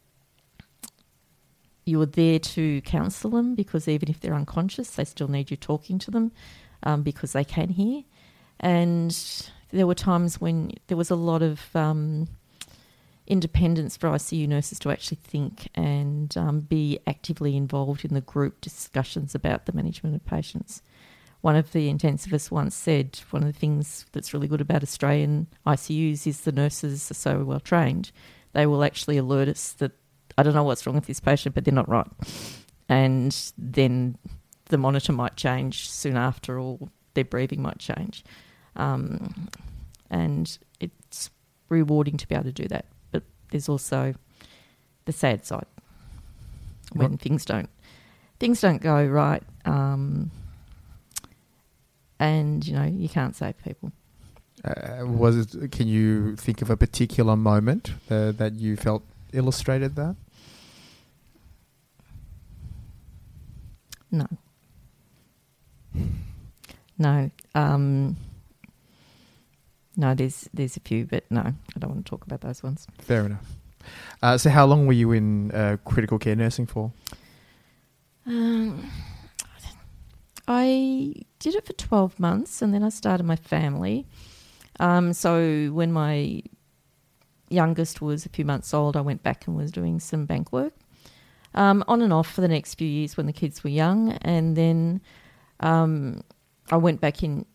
you 1.85 1.97
were 1.97 2.05
there 2.05 2.37
to 2.37 2.81
counsel 2.81 3.31
them 3.31 3.55
because 3.55 3.87
even 3.87 4.09
if 4.09 4.19
they're 4.19 4.35
unconscious, 4.35 4.91
they 4.91 5.05
still 5.05 5.27
need 5.27 5.49
you 5.49 5.57
talking 5.57 5.97
to 5.97 6.11
them 6.11 6.31
um, 6.83 7.03
because 7.03 7.33
they 7.33 7.43
can 7.43 7.69
hear. 7.69 8.03
And 8.59 9.17
there 9.71 9.87
were 9.87 9.95
times 9.95 10.41
when 10.41 10.71
there 10.87 10.97
was 10.97 11.09
a 11.09 11.15
lot 11.15 11.41
of 11.41 11.75
um, 11.75 12.27
independence 13.27 13.95
for 13.95 14.09
ICU 14.09 14.47
nurses 14.47 14.79
to 14.79 14.89
actually 14.89 15.19
think 15.23 15.69
and 15.75 16.35
um, 16.35 16.59
be 16.61 16.99
actively 17.07 17.55
involved 17.55 18.03
in 18.03 18.13
the 18.13 18.21
group 18.21 18.59
discussions 18.59 19.35
about 19.35 19.65
the 19.65 19.73
management 19.73 20.15
of 20.15 20.25
patients. 20.25 20.81
One 21.41 21.55
of 21.55 21.71
the 21.71 21.93
intensivists 21.93 22.51
once 22.51 22.75
said 22.75 23.19
one 23.29 23.43
of 23.43 23.53
the 23.53 23.57
things 23.57 24.05
that's 24.11 24.33
really 24.33 24.47
good 24.47 24.59
about 24.59 24.83
Australian 24.83 25.47
ICUs 25.65 26.27
is 26.27 26.41
the 26.41 26.51
nurses 26.51 27.09
are 27.09 27.13
so 27.13 27.43
well 27.43 27.61
trained. 27.61 28.11
They 28.51 28.65
will 28.65 28.83
actually 28.83 29.17
alert 29.17 29.47
us 29.47 29.73
that 29.73 29.93
I 30.37 30.43
don't 30.43 30.55
know 30.55 30.63
what's 30.63 30.85
wrong 30.85 30.95
with 30.95 31.05
this 31.05 31.19
patient, 31.19 31.55
but 31.55 31.63
they're 31.63 31.73
not 31.73 31.87
right. 31.87 32.07
And 32.89 33.35
then 33.57 34.17
the 34.69 34.77
monitor 34.77 35.11
might 35.11 35.35
change 35.35 35.89
soon 35.89 36.15
after, 36.15 36.57
or 36.59 36.79
their 37.13 37.25
breathing 37.25 37.61
might 37.61 37.79
change. 37.79 38.23
Um, 38.75 39.49
and 40.09 40.57
it's 40.79 41.29
rewarding 41.67 42.17
to 42.17 42.27
be 42.27 42.35
able 42.35 42.45
to 42.45 42.51
do 42.51 42.67
that. 42.69 42.85
But 43.11 43.23
there's 43.51 43.67
also 43.67 44.15
the 45.05 45.11
sad 45.11 45.45
side 45.45 45.65
when 46.93 47.17
things 47.17 47.45
don't 47.45 47.69
things 48.39 48.61
don't 48.61 48.81
go 48.81 49.05
right. 49.05 49.43
Um, 49.65 50.31
and 52.19 52.65
you 52.65 52.73
know 52.73 52.85
you 52.85 53.09
can't 53.09 53.35
save 53.35 53.57
people. 53.63 53.91
Uh, 54.63 55.05
was 55.05 55.37
it? 55.37 55.71
Can 55.71 55.87
you 55.87 56.35
think 56.35 56.61
of 56.61 56.69
a 56.69 56.77
particular 56.77 57.35
moment 57.35 57.93
uh, 58.09 58.31
that 58.33 58.55
you 58.55 58.75
felt 58.75 59.03
illustrated 59.31 59.95
that? 59.95 60.15
No. 64.11 64.27
No. 67.01 67.31
Um, 67.55 68.17
no, 69.95 70.13
there's 70.13 70.49
there's 70.53 70.75
a 70.75 70.81
few, 70.81 71.05
but 71.05 71.23
no, 71.29 71.39
I 71.39 71.79
don't 71.79 71.91
want 71.91 72.05
to 72.05 72.09
talk 72.09 72.25
about 72.25 72.41
those 72.41 72.61
ones. 72.61 72.87
Fair 72.97 73.25
enough. 73.25 73.45
Uh, 74.21 74.37
so, 74.37 74.49
how 74.49 74.65
long 74.65 74.85
were 74.85 74.91
you 74.91 75.13
in 75.13 75.49
uh, 75.51 75.77
critical 75.85 76.19
care 76.19 76.35
nursing 76.35 76.65
for? 76.65 76.91
Um, 78.25 78.91
I 80.47 81.13
did 81.37 81.55
it 81.55 81.65
for 81.65 81.73
12 81.73 82.19
months 82.19 82.61
and 82.61 82.73
then 82.73 82.83
I 82.83 82.89
started 82.89 83.23
my 83.23 83.35
family. 83.35 84.07
Um, 84.79 85.13
so 85.13 85.69
when 85.71 85.91
my 85.91 86.41
youngest 87.49 88.01
was 88.01 88.25
a 88.25 88.29
few 88.29 88.45
months 88.45 88.73
old, 88.73 88.97
I 88.97 89.01
went 89.01 89.21
back 89.23 89.47
and 89.47 89.55
was 89.55 89.71
doing 89.71 89.99
some 89.99 90.25
bank 90.25 90.51
work 90.51 90.73
um, 91.53 91.83
on 91.87 92.01
and 92.01 92.11
off 92.11 92.31
for 92.31 92.41
the 92.41 92.47
next 92.47 92.75
few 92.75 92.87
years 92.87 93.15
when 93.15 93.25
the 93.25 93.33
kids 93.33 93.63
were 93.63 93.69
young. 93.69 94.13
And 94.21 94.55
then 94.55 95.01
um, 95.59 96.21
I 96.71 96.77
went 96.77 97.01
back 97.01 97.23
in 97.23 97.45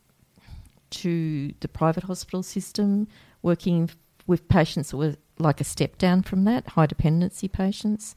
to 0.91 1.53
the 1.61 1.69
private 1.69 2.05
hospital 2.05 2.43
system, 2.43 3.09
working 3.43 3.91
with 4.27 4.49
patients 4.49 4.91
that 4.91 4.97
were 4.97 5.17
like 5.39 5.61
a 5.61 5.65
step 5.65 5.99
down 5.99 6.23
from 6.23 6.45
that, 6.45 6.69
high 6.69 6.87
dependency 6.87 7.49
patients. 7.49 8.15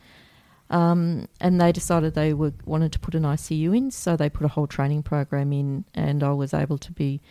Um, 0.70 1.28
and 1.40 1.62
they 1.62 1.72
decided 1.72 2.14
they 2.14 2.34
were 2.34 2.54
wanted 2.66 2.92
to 2.92 3.00
put 3.00 3.16
an 3.16 3.24
ICU 3.24 3.76
in, 3.76 3.92
so 3.92 4.18
they 4.18 4.30
put 4.30 4.46
a 4.46 4.50
whole 4.50 4.68
training 4.68 5.04
program 5.04 5.54
in, 5.54 5.86
and 5.94 6.24
I 6.24 6.32
was 6.32 6.54
able 6.54 6.78
to 6.80 6.92
be 6.92 7.22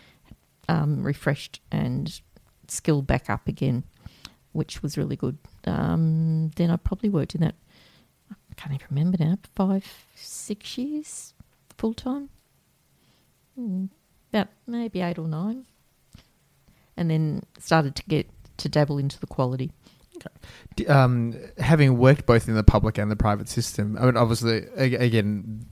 um, 0.69 1.03
refreshed 1.03 1.61
and 1.71 2.21
skilled 2.67 3.07
back 3.07 3.29
up 3.29 3.47
again 3.47 3.85
which 4.57 4.83
was 4.83 4.97
really 4.97 5.17
good. 5.17 5.37
Um, 5.67 6.51
then 6.57 6.71
I 6.71 6.77
probably 6.77 7.11
worked 7.11 7.35
in 7.35 7.43
that. 7.43 7.55
I 8.31 8.55
can't 8.57 8.75
even 8.75 8.87
remember 8.91 9.19
now. 9.21 9.37
Five, 9.55 9.85
six 10.15 10.79
years 10.79 11.35
full 11.77 11.93
time. 11.93 12.31
Mm, 13.59 13.89
about 14.33 14.49
maybe 14.67 15.01
eight 15.01 15.19
or 15.19 15.27
nine, 15.29 15.65
and 16.97 17.11
then 17.11 17.43
started 17.59 17.95
to 17.97 18.03
get 18.05 18.29
to 18.59 18.69
dabble 18.69 18.99
into 18.99 19.19
the 19.19 19.27
quality. 19.27 19.71
D- 20.77 20.87
Um, 20.87 21.35
having 21.59 21.99
worked 21.99 22.27
both 22.27 22.49
in 22.49 22.55
the 22.55 22.63
public 22.63 22.99
and 22.99 23.11
the 23.11 23.17
private 23.17 23.49
system, 23.49 23.97
I 23.99 24.07
mean, 24.07 24.17
obviously, 24.17 24.67
again, 24.77 25.67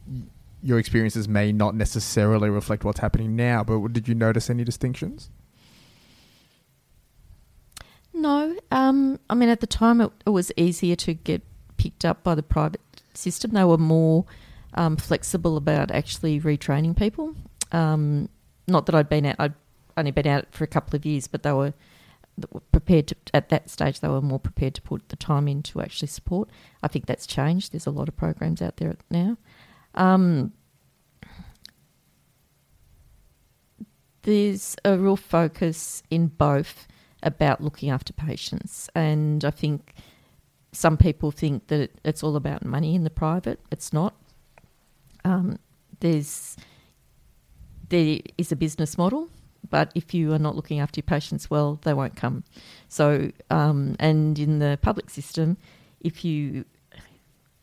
your 0.62 0.78
experiences 0.78 1.28
may 1.28 1.52
not 1.52 1.74
necessarily 1.74 2.48
reflect 2.50 2.84
what's 2.84 3.00
happening 3.00 3.36
now, 3.36 3.64
but 3.64 3.92
did 3.92 4.08
you 4.08 4.14
notice 4.14 4.48
any 4.48 4.64
distinctions? 4.64 5.30
No, 8.12 8.56
um, 8.70 9.18
I 9.28 9.34
mean 9.34 9.48
at 9.48 9.60
the 9.60 9.66
time 9.66 10.00
it, 10.00 10.10
it 10.26 10.30
was 10.30 10.52
easier 10.56 10.96
to 10.96 11.14
get 11.14 11.42
picked 11.76 12.04
up 12.04 12.22
by 12.22 12.34
the 12.34 12.42
private 12.42 12.80
system. 13.12 13.50
They 13.50 13.64
were 13.64 13.76
more 13.78 14.24
um, 14.74 14.96
flexible 14.96 15.56
about 15.56 15.90
actually 15.90 16.40
retraining 16.40 16.96
people. 16.96 17.34
Um, 17.74 18.28
not 18.68 18.86
that 18.86 18.94
I'd 18.94 19.08
been 19.08 19.26
out, 19.26 19.36
I'd 19.38 19.54
only 19.96 20.12
been 20.12 20.26
out 20.26 20.46
for 20.52 20.64
a 20.64 20.68
couple 20.68 20.96
of 20.96 21.04
years, 21.04 21.26
but 21.26 21.42
they 21.42 21.52
were 21.52 21.74
prepared 22.72 23.08
to 23.08 23.16
at 23.32 23.48
that 23.50 23.68
stage. 23.68 24.00
They 24.00 24.08
were 24.08 24.22
more 24.22 24.38
prepared 24.38 24.74
to 24.74 24.82
put 24.82 25.08
the 25.08 25.16
time 25.16 25.48
in 25.48 25.62
to 25.64 25.80
actually 25.80 26.08
support. 26.08 26.48
I 26.82 26.88
think 26.88 27.06
that's 27.06 27.26
changed. 27.26 27.72
There's 27.72 27.86
a 27.86 27.90
lot 27.90 28.08
of 28.08 28.16
programs 28.16 28.62
out 28.62 28.76
there 28.76 28.96
now. 29.10 29.36
Um, 29.94 30.52
there's 34.22 34.76
a 34.84 34.96
real 34.98 35.16
focus 35.16 36.02
in 36.10 36.28
both 36.28 36.86
about 37.22 37.60
looking 37.60 37.90
after 37.90 38.12
patients. 38.12 38.88
And 38.94 39.44
I 39.44 39.50
think 39.50 39.94
some 40.72 40.96
people 40.96 41.30
think 41.30 41.68
that 41.68 41.90
it's 42.04 42.22
all 42.22 42.36
about 42.36 42.64
money 42.64 42.94
in 42.94 43.04
the 43.04 43.10
private. 43.10 43.60
It's 43.70 43.92
not. 43.92 44.14
Um, 45.24 45.58
there's 46.00 46.56
there 47.88 48.18
is 48.38 48.52
a 48.52 48.56
business 48.56 48.96
model, 48.98 49.28
but 49.70 49.90
if 49.94 50.14
you 50.14 50.32
are 50.32 50.38
not 50.38 50.56
looking 50.56 50.80
after 50.80 50.98
your 50.98 51.04
patients 51.04 51.50
well, 51.50 51.78
they 51.82 51.94
won't 51.94 52.16
come. 52.16 52.44
So, 52.88 53.30
um, 53.50 53.96
and 53.98 54.38
in 54.38 54.58
the 54.58 54.78
public 54.82 55.10
system, 55.10 55.56
if 56.00 56.24
you 56.24 56.64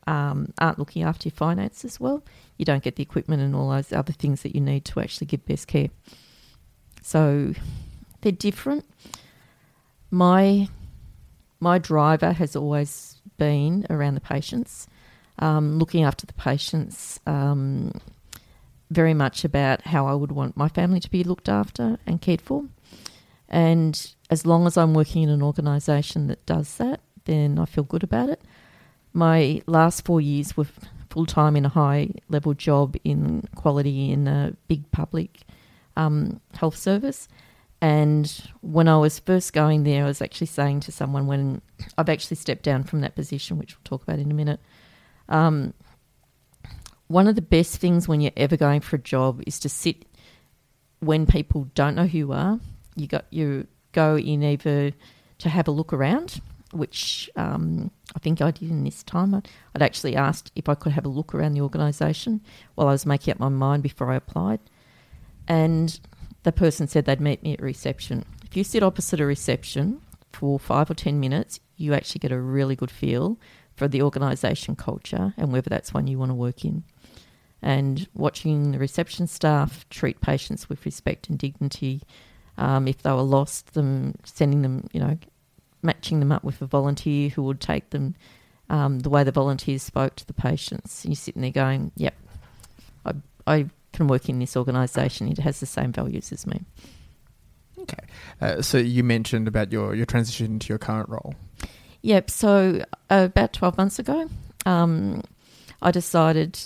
um, 0.07 0.53
aren't 0.57 0.79
looking 0.79 1.03
after 1.03 1.29
your 1.29 1.35
finances 1.35 1.99
well, 1.99 2.23
you 2.57 2.65
don't 2.65 2.83
get 2.83 2.95
the 2.95 3.03
equipment 3.03 3.41
and 3.41 3.55
all 3.55 3.69
those 3.69 3.93
other 3.93 4.13
things 4.13 4.41
that 4.41 4.55
you 4.55 4.61
need 4.61 4.85
to 4.85 4.99
actually 4.99 5.27
give 5.27 5.45
best 5.45 5.67
care. 5.67 5.89
So, 7.01 7.53
they're 8.21 8.31
different 8.31 8.85
my 10.11 10.67
my 11.59 11.77
driver 11.77 12.33
has 12.33 12.55
always 12.55 13.21
been 13.37 13.85
around 13.89 14.15
the 14.15 14.21
patients, 14.21 14.87
um, 15.39 15.79
looking 15.79 16.03
after 16.03 16.25
the 16.25 16.33
patients, 16.33 17.19
um, 17.25 17.93
very 18.91 19.13
much 19.13 19.45
about 19.45 19.87
how 19.87 20.05
I 20.05 20.13
would 20.13 20.33
want 20.33 20.57
my 20.57 20.67
family 20.67 20.99
to 20.99 21.09
be 21.09 21.23
looked 21.23 21.47
after 21.47 21.97
and 22.05 22.21
cared 22.21 22.41
for. 22.41 22.65
And 23.47 24.13
as 24.29 24.45
long 24.45 24.67
as 24.67 24.77
I'm 24.77 24.93
working 24.93 25.23
in 25.23 25.29
an 25.29 25.41
organisation 25.41 26.27
that 26.27 26.45
does 26.45 26.77
that, 26.77 26.99
then 27.25 27.57
I 27.57 27.65
feel 27.65 27.85
good 27.85 28.03
about 28.03 28.29
it. 28.29 28.41
My 29.13 29.61
last 29.65 30.05
four 30.05 30.21
years 30.21 30.55
were 30.55 30.67
full 31.09 31.25
time 31.25 31.55
in 31.55 31.65
a 31.65 31.69
high 31.69 32.09
level 32.29 32.53
job 32.53 32.95
in 33.03 33.43
quality 33.55 34.11
in 34.11 34.27
a 34.27 34.53
big 34.67 34.89
public 34.91 35.41
um, 35.95 36.41
health 36.53 36.77
service. 36.77 37.27
And 37.81 38.31
when 38.61 38.87
I 38.87 38.97
was 38.97 39.19
first 39.19 39.53
going 39.53 39.83
there, 39.83 40.03
I 40.03 40.07
was 40.07 40.21
actually 40.21 40.47
saying 40.47 40.81
to 40.81 40.91
someone 40.91 41.27
when 41.27 41.61
I've 41.97 42.09
actually 42.09 42.37
stepped 42.37 42.63
down 42.63 42.83
from 42.83 43.01
that 43.01 43.15
position, 43.15 43.57
which 43.57 43.75
we'll 43.75 43.83
talk 43.83 44.03
about 44.03 44.19
in 44.19 44.29
a 44.31 44.35
minute. 44.35 44.59
Um, 45.29 45.73
one 47.11 47.27
of 47.27 47.35
the 47.35 47.41
best 47.41 47.77
things 47.77 48.07
when 48.07 48.21
you're 48.21 48.31
ever 48.37 48.55
going 48.55 48.79
for 48.79 48.95
a 48.95 48.99
job 48.99 49.43
is 49.45 49.59
to 49.59 49.69
sit 49.69 50.05
when 50.99 51.25
people 51.25 51.67
don't 51.75 51.95
know 51.95 52.07
who 52.07 52.17
you 52.17 52.31
are. 52.31 52.59
You 52.95 53.07
got 53.07 53.25
you 53.29 53.67
go 53.91 54.17
in 54.17 54.43
either 54.43 54.91
to 55.39 55.49
have 55.49 55.67
a 55.67 55.71
look 55.71 55.91
around, 55.91 56.41
which 56.71 57.29
um, 57.35 57.91
I 58.15 58.19
think 58.19 58.41
I 58.41 58.51
did 58.51 58.69
in 58.69 58.83
this 58.83 59.03
time. 59.03 59.33
I'd, 59.33 59.81
actually 59.81 60.15
asked 60.15 60.51
if 60.55 60.69
I 60.69 60.75
could 60.75 60.93
have 60.93 61.05
a 61.05 61.09
look 61.09 61.33
around 61.33 61.53
the 61.53 61.61
organisation 61.61 62.41
while 62.75 62.87
I 62.87 62.91
was 62.91 63.05
making 63.05 63.33
up 63.33 63.39
my 63.39 63.49
mind 63.49 63.83
before 63.83 64.11
I 64.11 64.15
applied, 64.15 64.59
and 65.47 65.99
the 66.43 66.51
person 66.51 66.87
said 66.87 67.05
they'd 67.05 67.19
meet 67.19 67.43
me 67.43 67.53
at 67.53 67.61
reception. 67.61 68.25
If 68.43 68.55
you 68.55 68.63
sit 68.63 68.83
opposite 68.83 69.19
a 69.19 69.25
reception 69.25 70.01
for 70.31 70.59
five 70.59 70.89
or 70.89 70.93
ten 70.93 71.19
minutes, 71.19 71.59
you 71.75 71.93
actually 71.93 72.19
get 72.19 72.31
a 72.31 72.39
really 72.39 72.75
good 72.75 72.91
feel 72.91 73.37
for 73.75 73.87
the 73.87 74.01
organisation 74.01 74.75
culture 74.75 75.33
and 75.37 75.51
whether 75.51 75.69
that's 75.69 75.93
one 75.93 76.05
you 76.05 76.19
want 76.19 76.29
to 76.29 76.35
work 76.35 76.63
in. 76.63 76.83
And 77.61 78.07
watching 78.13 78.71
the 78.71 78.79
reception 78.79 79.27
staff 79.27 79.87
treat 79.89 80.19
patients 80.19 80.67
with 80.67 80.83
respect 80.85 81.29
and 81.29 81.37
dignity, 81.37 82.01
um, 82.57 82.87
if 82.87 83.03
they 83.03 83.11
were 83.11 83.21
lost, 83.21 83.73
them 83.73 84.15
sending 84.23 84.63
them, 84.63 84.87
you 84.93 84.99
know, 84.99 85.17
matching 85.83 86.19
them 86.19 86.31
up 86.31 86.43
with 86.43 86.61
a 86.61 86.65
volunteer 86.65 87.29
who 87.29 87.43
would 87.43 87.59
take 87.59 87.91
them 87.91 88.15
um, 88.69 88.99
the 88.99 89.09
way 89.09 89.23
the 89.23 89.31
volunteers 89.31 89.83
spoke 89.83 90.15
to 90.15 90.25
the 90.25 90.33
patients. 90.33 91.03
And 91.03 91.11
you're 91.11 91.17
sitting 91.17 91.41
there 91.41 91.51
going, 91.51 91.91
"Yep, 91.97 92.15
I, 93.05 93.13
I 93.45 93.65
can 93.93 94.07
work 94.07 94.29
in 94.29 94.39
this 94.39 94.55
organisation. 94.57 95.27
It 95.27 95.39
has 95.39 95.59
the 95.59 95.65
same 95.65 95.91
values 95.91 96.31
as 96.31 96.47
me." 96.47 96.61
Okay. 97.77 98.05
Uh, 98.39 98.61
so 98.61 98.77
you 98.77 99.03
mentioned 99.03 99.47
about 99.47 99.71
your, 99.71 99.95
your 99.95 100.05
transition 100.05 100.59
to 100.59 100.69
your 100.69 100.77
current 100.77 101.09
role. 101.09 101.35
Yep. 102.01 102.29
So 102.29 102.83
uh, 103.09 103.27
about 103.29 103.53
twelve 103.53 103.77
months 103.77 103.99
ago, 103.99 104.29
um, 104.65 105.21
I 105.81 105.91
decided 105.91 106.59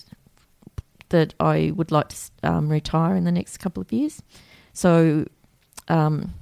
that 1.15 1.33
I 1.39 1.71
would 1.75 1.91
like 1.91 2.09
to 2.09 2.17
um, 2.43 2.69
retire 2.69 3.15
in 3.15 3.23
the 3.23 3.31
next 3.31 3.57
couple 3.57 3.81
of 3.81 3.91
years. 3.93 4.21
So 4.73 5.25
um, 5.87 6.33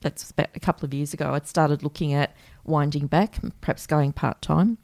that's 0.00 0.30
about 0.30 0.48
a 0.54 0.60
couple 0.60 0.86
of 0.86 0.94
years 0.94 1.12
ago. 1.12 1.34
I'd 1.34 1.46
started 1.46 1.82
looking 1.82 2.14
at 2.14 2.34
winding 2.64 3.06
back, 3.06 3.36
perhaps 3.60 3.86
going 3.86 4.12
part 4.12 4.40
time. 4.40 4.78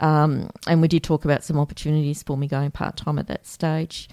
Um, 0.00 0.50
and 0.66 0.80
we 0.80 0.88
did 0.88 1.02
talk 1.02 1.24
about 1.24 1.44
some 1.44 1.58
opportunities 1.58 2.22
for 2.22 2.36
me 2.38 2.46
going 2.46 2.70
part 2.70 2.96
time 2.96 3.18
at 3.18 3.26
that 3.26 3.46
stage 3.46 4.08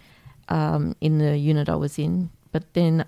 um, 0.50 0.96
in 1.00 1.20
the 1.20 1.38
unit 1.38 1.70
I 1.70 1.76
was 1.76 1.98
in. 1.98 2.32
But 2.52 2.74
then 2.74 3.06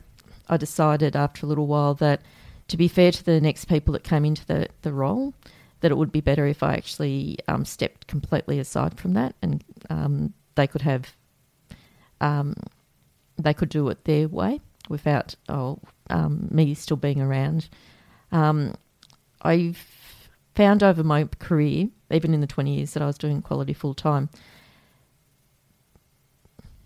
I 0.47 0.55
decided 0.57 1.15
after 1.15 1.45
a 1.45 1.49
little 1.49 1.67
while 1.67 1.93
that 1.95 2.21
to 2.69 2.77
be 2.77 2.87
fair 2.87 3.11
to 3.11 3.23
the 3.23 3.41
next 3.41 3.65
people 3.65 3.93
that 3.93 4.03
came 4.03 4.25
into 4.25 4.45
the, 4.45 4.67
the 4.81 4.93
role, 4.93 5.33
that 5.81 5.91
it 5.91 5.97
would 5.97 6.11
be 6.11 6.21
better 6.21 6.45
if 6.47 6.63
I 6.63 6.73
actually 6.73 7.37
um, 7.47 7.65
stepped 7.65 8.07
completely 8.07 8.59
aside 8.59 8.97
from 8.99 9.13
that 9.13 9.35
and 9.41 9.63
um, 9.89 10.33
they 10.55 10.67
could 10.67 10.81
have, 10.81 11.15
um, 12.19 12.55
they 13.37 13.53
could 13.53 13.69
do 13.69 13.87
it 13.89 14.03
their 14.05 14.27
way 14.27 14.59
without 14.89 15.35
oh, 15.49 15.79
um, 16.09 16.47
me 16.51 16.73
still 16.73 16.97
being 16.97 17.21
around. 17.21 17.69
Um, 18.31 18.75
I've 19.41 19.85
found 20.55 20.81
over 20.81 21.03
my 21.03 21.25
career, 21.39 21.89
even 22.11 22.33
in 22.33 22.41
the 22.41 22.47
20 22.47 22.75
years 22.75 22.93
that 22.93 23.03
I 23.03 23.05
was 23.05 23.17
doing 23.17 23.41
quality 23.41 23.73
full 23.73 23.93
time, 23.93 24.29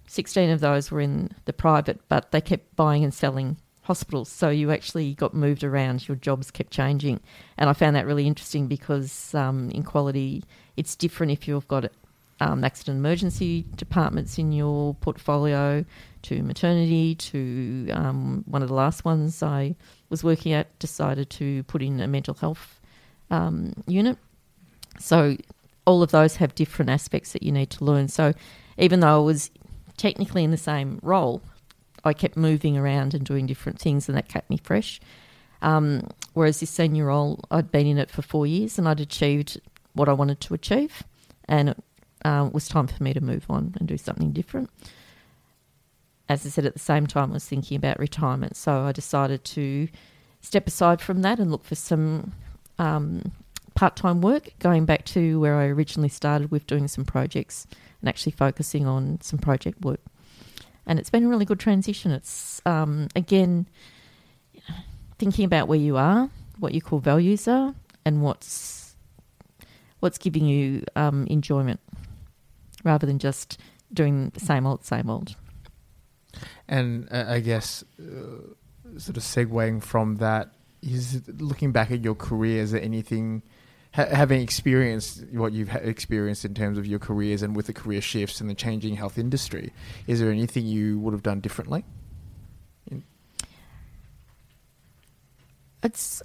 16 0.07 0.49
of 0.49 0.59
those 0.59 0.91
were 0.91 0.99
in 0.99 1.31
the 1.45 1.53
private, 1.53 2.01
but 2.09 2.31
they 2.31 2.41
kept 2.41 2.75
buying 2.75 3.05
and 3.05 3.13
selling 3.13 3.55
hospitals. 3.91 4.29
So 4.29 4.49
you 4.49 4.71
actually 4.71 5.13
got 5.15 5.33
moved 5.33 5.63
around, 5.65 6.07
your 6.07 6.15
jobs 6.15 6.49
kept 6.49 6.71
changing. 6.71 7.19
And 7.57 7.69
I 7.69 7.73
found 7.73 7.93
that 7.97 8.05
really 8.05 8.25
interesting 8.25 8.67
because 8.67 9.35
um, 9.35 9.69
in 9.71 9.83
quality, 9.83 10.43
it's 10.77 10.95
different 10.95 11.33
if 11.33 11.45
you've 11.45 11.67
got 11.67 11.91
um, 12.39 12.63
accident 12.63 12.97
emergency 12.99 13.65
departments 13.75 14.37
in 14.37 14.53
your 14.53 14.95
portfolio 14.95 15.83
to 16.21 16.41
maternity 16.41 17.15
to 17.15 17.89
um, 17.91 18.45
one 18.47 18.61
of 18.61 18.69
the 18.69 18.73
last 18.73 19.03
ones 19.03 19.43
I 19.43 19.75
was 20.09 20.23
working 20.23 20.53
at 20.53 20.67
decided 20.79 21.29
to 21.31 21.63
put 21.63 21.81
in 21.81 21.99
a 21.99 22.07
mental 22.07 22.33
health 22.33 22.79
um, 23.29 23.73
unit. 23.87 24.17
So 24.99 25.35
all 25.85 26.01
of 26.01 26.11
those 26.11 26.37
have 26.37 26.55
different 26.55 26.89
aspects 26.89 27.33
that 27.33 27.43
you 27.43 27.51
need 27.51 27.69
to 27.71 27.83
learn. 27.83 28.07
So 28.07 28.33
even 28.77 29.01
though 29.01 29.17
I 29.21 29.25
was 29.25 29.51
technically 29.97 30.45
in 30.45 30.51
the 30.51 30.57
same 30.71 30.99
role, 31.03 31.41
I 32.03 32.13
kept 32.13 32.37
moving 32.37 32.77
around 32.77 33.13
and 33.13 33.25
doing 33.25 33.45
different 33.45 33.79
things, 33.79 34.07
and 34.07 34.17
that 34.17 34.27
kept 34.27 34.49
me 34.49 34.57
fresh. 34.57 34.99
Um, 35.61 36.07
whereas 36.33 36.59
this 36.59 36.69
senior 36.69 37.05
role, 37.05 37.39
I'd 37.51 37.71
been 37.71 37.85
in 37.85 37.97
it 37.97 38.09
for 38.09 38.21
four 38.21 38.47
years 38.47 38.79
and 38.79 38.89
I'd 38.89 38.99
achieved 38.99 39.61
what 39.93 40.09
I 40.09 40.13
wanted 40.13 40.41
to 40.41 40.53
achieve, 40.53 41.03
and 41.47 41.69
it 41.69 41.77
uh, 42.25 42.49
was 42.51 42.67
time 42.67 42.87
for 42.87 43.03
me 43.03 43.13
to 43.13 43.21
move 43.21 43.45
on 43.49 43.75
and 43.79 43.87
do 43.87 43.97
something 43.97 44.31
different. 44.31 44.69
As 46.29 46.45
I 46.45 46.49
said, 46.49 46.65
at 46.65 46.73
the 46.73 46.79
same 46.79 47.07
time, 47.07 47.31
I 47.31 47.33
was 47.33 47.45
thinking 47.45 47.75
about 47.75 47.99
retirement, 47.99 48.55
so 48.55 48.83
I 48.83 48.91
decided 48.91 49.43
to 49.45 49.89
step 50.39 50.65
aside 50.65 51.01
from 51.01 51.21
that 51.21 51.39
and 51.39 51.51
look 51.51 51.65
for 51.65 51.75
some 51.75 52.31
um, 52.79 53.31
part 53.75 53.95
time 53.95 54.21
work, 54.21 54.49
going 54.59 54.85
back 54.85 55.05
to 55.05 55.39
where 55.39 55.57
I 55.57 55.65
originally 55.65 56.09
started 56.09 56.51
with 56.51 56.65
doing 56.67 56.87
some 56.87 57.05
projects 57.05 57.67
and 57.99 58.09
actually 58.09 58.31
focusing 58.31 58.87
on 58.87 59.19
some 59.21 59.39
project 59.39 59.81
work 59.81 59.99
and 60.85 60.99
it's 60.99 61.09
been 61.09 61.25
a 61.25 61.29
really 61.29 61.45
good 61.45 61.59
transition. 61.59 62.11
It's 62.11 62.61
um, 62.65 63.07
again 63.15 63.67
thinking 65.17 65.45
about 65.45 65.67
where 65.67 65.79
you 65.79 65.97
are, 65.97 66.29
what 66.59 66.73
your 66.73 66.81
core 66.81 66.99
values 66.99 67.47
are 67.47 67.75
and 68.05 68.21
what's 68.21 68.95
what's 69.99 70.17
giving 70.17 70.45
you 70.45 70.83
um, 70.95 71.27
enjoyment 71.27 71.79
rather 72.83 73.05
than 73.05 73.19
just 73.19 73.59
doing 73.93 74.31
the 74.33 74.39
same 74.39 74.65
old, 74.65 74.83
same 74.83 75.09
old. 75.09 75.35
And 76.67 77.07
uh, 77.11 77.25
I 77.27 77.39
guess, 77.39 77.83
uh, 77.99 78.97
sort 78.97 79.17
of 79.17 79.23
segueing 79.23 79.81
from 79.81 80.17
that, 80.17 80.53
is 80.81 81.21
looking 81.27 81.71
back 81.71 81.91
at 81.91 82.03
your 82.03 82.15
career, 82.15 82.63
is 82.63 82.71
there 82.71 82.81
anything, 82.81 83.43
ha- 83.93 84.05
having 84.05 84.41
experienced 84.41 85.23
what 85.31 85.53
you've 85.53 85.69
ha- 85.69 85.79
experienced 85.79 86.45
in 86.45 86.53
terms 86.53 86.77
of 86.77 86.85
your 86.85 86.99
careers 86.99 87.41
and 87.41 87.55
with 87.55 87.67
the 87.67 87.73
career 87.73 88.01
shifts 88.01 88.41
and 88.41 88.49
the 88.49 88.55
changing 88.55 88.95
health 88.95 89.17
industry, 89.17 89.73
is 90.07 90.19
there 90.19 90.31
anything 90.31 90.65
you 90.65 90.99
would 90.99 91.13
have 91.13 91.23
done 91.23 91.39
differently? 91.39 91.85
It's 95.83 96.21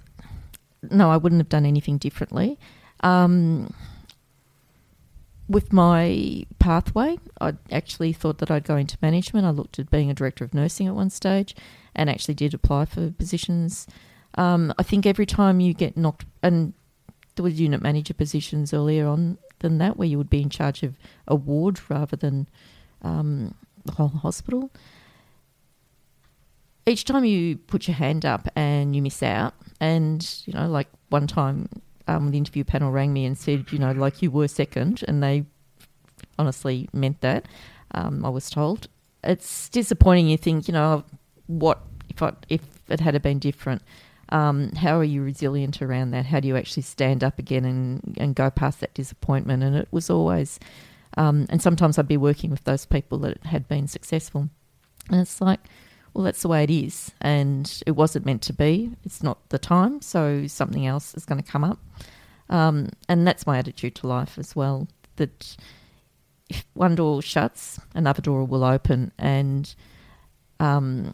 no, 0.91 1.09
I 1.09 1.17
wouldn't 1.17 1.39
have 1.39 1.49
done 1.49 1.65
anything 1.65 1.97
differently. 1.97 2.59
Um, 3.01 3.73
with 5.49 5.71
my 5.71 6.45
pathway, 6.59 7.17
I 7.39 7.53
actually 7.71 8.13
thought 8.13 8.37
that 8.39 8.51
I'd 8.51 8.65
go 8.65 8.75
into 8.75 8.97
management. 9.01 9.45
I 9.45 9.51
looked 9.51 9.79
at 9.79 9.89
being 9.89 10.11
a 10.11 10.13
director 10.13 10.43
of 10.43 10.53
nursing 10.53 10.87
at 10.87 10.95
one 10.95 11.09
stage, 11.09 11.55
and 11.95 12.09
actually 12.09 12.35
did 12.35 12.53
apply 12.53 12.85
for 12.85 13.09
positions. 13.11 13.87
Um, 14.35 14.73
I 14.77 14.83
think 14.83 15.05
every 15.05 15.25
time 15.25 15.59
you 15.59 15.73
get 15.73 15.97
knocked, 15.97 16.25
and 16.43 16.73
there 17.37 17.43
was 17.43 17.59
unit 17.59 17.81
manager 17.81 18.13
positions 18.13 18.73
earlier 18.73 19.07
on 19.07 19.37
than 19.59 19.77
that, 19.77 19.95
where 19.97 20.07
you 20.07 20.17
would 20.17 20.29
be 20.29 20.41
in 20.41 20.49
charge 20.49 20.83
of 20.83 20.97
a 21.27 21.35
ward 21.35 21.79
rather 21.89 22.17
than 22.17 22.47
um, 23.01 23.55
the 23.85 23.93
whole 23.93 24.09
hospital 24.09 24.69
each 26.87 27.03
time 27.03 27.25
you 27.25 27.57
put 27.57 27.87
your 27.87 27.95
hand 27.95 28.25
up 28.25 28.47
and 28.55 28.95
you 28.95 29.01
miss 29.01 29.21
out, 29.21 29.53
and 29.79 30.41
you 30.45 30.53
know, 30.53 30.67
like 30.67 30.87
one 31.09 31.27
time 31.27 31.69
um, 32.07 32.31
the 32.31 32.37
interview 32.37 32.63
panel 32.63 32.91
rang 32.91 33.13
me 33.13 33.25
and 33.25 33.37
said, 33.37 33.65
you 33.71 33.77
know, 33.77 33.91
like 33.91 34.21
you 34.21 34.31
were 34.31 34.47
second, 34.47 35.03
and 35.07 35.21
they 35.21 35.45
honestly 36.39 36.89
meant 36.93 37.21
that. 37.21 37.45
Um, 37.91 38.25
I 38.25 38.29
was 38.29 38.49
told 38.49 38.87
it's 39.23 39.69
disappointing. 39.69 40.29
You 40.29 40.37
think, 40.37 40.67
you 40.67 40.73
know, 40.73 41.03
what 41.47 41.81
if 42.09 42.23
I, 42.23 42.33
if 42.49 42.61
it 42.87 43.01
had 43.01 43.21
been 43.21 43.39
different? 43.39 43.81
Um, 44.29 44.71
how 44.73 44.99
are 44.99 45.03
you 45.03 45.23
resilient 45.23 45.81
around 45.81 46.11
that? 46.11 46.25
How 46.25 46.39
do 46.39 46.47
you 46.47 46.57
actually 46.57 46.83
stand 46.83 47.23
up 47.23 47.39
again 47.39 47.65
and, 47.65 48.15
and 48.17 48.35
go 48.35 48.49
past 48.49 48.79
that 48.81 48.93
disappointment? 48.93 49.63
And 49.63 49.75
it 49.75 49.87
was 49.91 50.09
always, 50.09 50.59
um, 51.17 51.45
and 51.49 51.61
sometimes 51.61 51.97
I'd 51.97 52.07
be 52.07 52.17
working 52.17 52.51
with 52.51 52.63
those 52.65 52.85
people 52.85 53.17
that 53.19 53.43
had 53.43 53.67
been 53.67 53.87
successful, 53.87 54.49
and 55.09 55.21
it's 55.21 55.39
like 55.39 55.61
well, 56.17 56.23
that's 56.23 56.41
the 56.41 56.47
way 56.47 56.63
it 56.63 56.71
is. 56.71 57.11
And 57.21 57.83
it 57.85 57.91
wasn't 57.91 58.25
meant 58.25 58.41
to 58.43 58.53
be. 58.53 58.89
It's 59.05 59.21
not 59.21 59.49
the 59.49 59.59
time. 59.59 60.01
So 60.01 60.47
something 60.47 60.87
else 60.87 61.13
is 61.13 61.25
going 61.25 61.39
to 61.39 61.47
come 61.51 61.63
up. 61.63 61.77
Um, 62.49 62.89
and 63.07 63.27
that's 63.27 63.45
my 63.45 63.59
attitude 63.59 63.93
to 63.95 64.07
life 64.07 64.39
as 64.39 64.55
well. 64.55 64.87
That 65.17 65.55
if 66.49 66.65
one 66.73 66.95
door 66.95 67.21
shuts, 67.21 67.79
another 67.93 68.23
door 68.23 68.45
will 68.45 68.63
open. 68.63 69.11
And 69.19 69.71
um, 70.59 71.13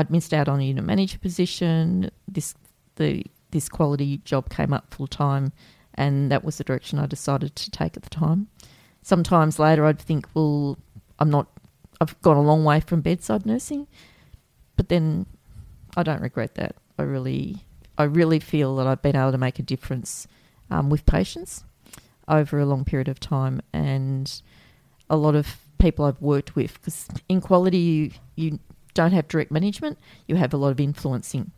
I'd 0.00 0.10
missed 0.10 0.34
out 0.34 0.48
on 0.48 0.60
a 0.60 0.64
unit 0.64 0.84
manager 0.84 1.18
position. 1.18 2.10
This 2.26 2.54
the 2.96 3.24
this 3.50 3.68
quality 3.68 4.18
job 4.18 4.48
came 4.50 4.72
up 4.72 4.92
full 4.94 5.06
time, 5.06 5.52
and 5.94 6.30
that 6.30 6.44
was 6.44 6.58
the 6.58 6.64
direction 6.64 6.98
I 6.98 7.06
decided 7.06 7.54
to 7.56 7.70
take 7.70 7.96
at 7.96 8.02
the 8.02 8.10
time. 8.10 8.48
Sometimes 9.02 9.58
later, 9.58 9.84
I'd 9.86 9.98
think, 9.98 10.26
well, 10.34 10.78
I'm 11.18 11.30
not 11.30 11.46
I've 12.00 12.20
gone 12.22 12.36
a 12.36 12.42
long 12.42 12.64
way 12.64 12.80
from 12.80 13.02
bedside 13.02 13.44
nursing, 13.44 13.86
but 14.76 14.88
then 14.88 15.26
I 15.96 16.02
don't 16.02 16.22
regret 16.22 16.54
that. 16.54 16.76
I 16.98 17.02
really, 17.02 17.64
I 17.98 18.04
really 18.04 18.40
feel 18.40 18.76
that 18.76 18.86
I've 18.86 19.02
been 19.02 19.16
able 19.16 19.32
to 19.32 19.38
make 19.38 19.58
a 19.58 19.62
difference 19.62 20.26
um, 20.70 20.88
with 20.88 21.04
patients 21.04 21.64
over 22.26 22.58
a 22.58 22.64
long 22.64 22.84
period 22.84 23.08
of 23.08 23.20
time, 23.20 23.60
and 23.72 24.40
a 25.10 25.16
lot 25.16 25.34
of 25.34 25.58
people 25.78 26.06
I've 26.06 26.22
worked 26.22 26.56
with. 26.56 26.74
Because 26.74 27.08
in 27.28 27.40
quality, 27.42 27.78
you, 27.78 28.10
you 28.36 28.58
don't 29.00 29.12
have 29.12 29.28
direct 29.28 29.50
management; 29.50 29.98
you 30.26 30.36
have 30.36 30.52
a 30.52 30.56
lot 30.56 30.70
of 30.70 30.80
influencing. 30.80 31.52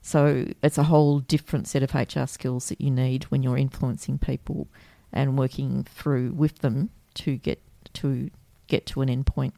So 0.00 0.48
it's 0.62 0.76
a 0.76 0.84
whole 0.84 1.20
different 1.20 1.66
set 1.66 1.82
of 1.82 1.94
HR 1.94 2.26
skills 2.26 2.68
that 2.68 2.80
you 2.80 2.90
need 2.90 3.24
when 3.24 3.42
you're 3.42 3.56
influencing 3.56 4.18
people 4.18 4.68
and 5.12 5.38
working 5.38 5.84
through 5.84 6.32
with 6.32 6.58
them 6.58 6.90
to 7.14 7.36
get 7.36 7.62
to 7.94 8.30
get 8.66 8.86
to 8.86 9.00
an 9.02 9.08
endpoint. 9.08 9.52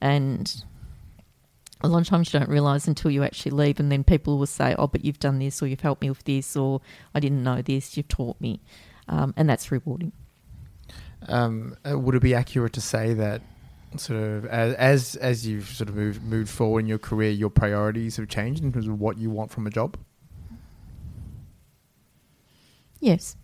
And 0.00 0.64
a 1.80 1.88
lot 1.88 2.02
of 2.02 2.06
times 2.06 2.32
you 2.32 2.38
don't 2.38 2.50
realise 2.50 2.86
until 2.86 3.10
you 3.10 3.22
actually 3.24 3.52
leave, 3.52 3.80
and 3.80 3.90
then 3.90 4.04
people 4.04 4.38
will 4.38 4.46
say, 4.46 4.74
"Oh, 4.78 4.86
but 4.86 5.04
you've 5.04 5.18
done 5.18 5.38
this, 5.38 5.62
or 5.62 5.66
you've 5.66 5.80
helped 5.80 6.02
me 6.02 6.10
with 6.10 6.24
this, 6.24 6.56
or 6.56 6.80
I 7.14 7.20
didn't 7.20 7.42
know 7.42 7.62
this, 7.62 7.96
you've 7.96 8.08
taught 8.08 8.40
me," 8.40 8.60
um, 9.08 9.32
and 9.36 9.48
that's 9.48 9.72
rewarding. 9.72 10.12
Um, 11.28 11.76
uh, 11.88 11.98
would 11.98 12.14
it 12.14 12.22
be 12.22 12.34
accurate 12.34 12.72
to 12.74 12.80
say 12.80 13.14
that 13.14 13.42
sort 13.98 14.22
of 14.22 14.46
as 14.46 14.74
as, 14.74 15.16
as 15.16 15.46
you've 15.46 15.68
sort 15.68 15.88
of 15.88 15.94
moved 15.94 16.22
moved 16.22 16.50
forward 16.50 16.80
in 16.80 16.86
your 16.86 16.98
career, 16.98 17.30
your 17.30 17.50
priorities 17.50 18.16
have 18.16 18.28
changed 18.28 18.62
in 18.62 18.72
terms 18.72 18.88
of 18.88 19.00
what 19.00 19.18
you 19.18 19.30
want 19.30 19.50
from 19.50 19.66
a 19.66 19.70
job? 19.70 19.96
Yes, 23.00 23.36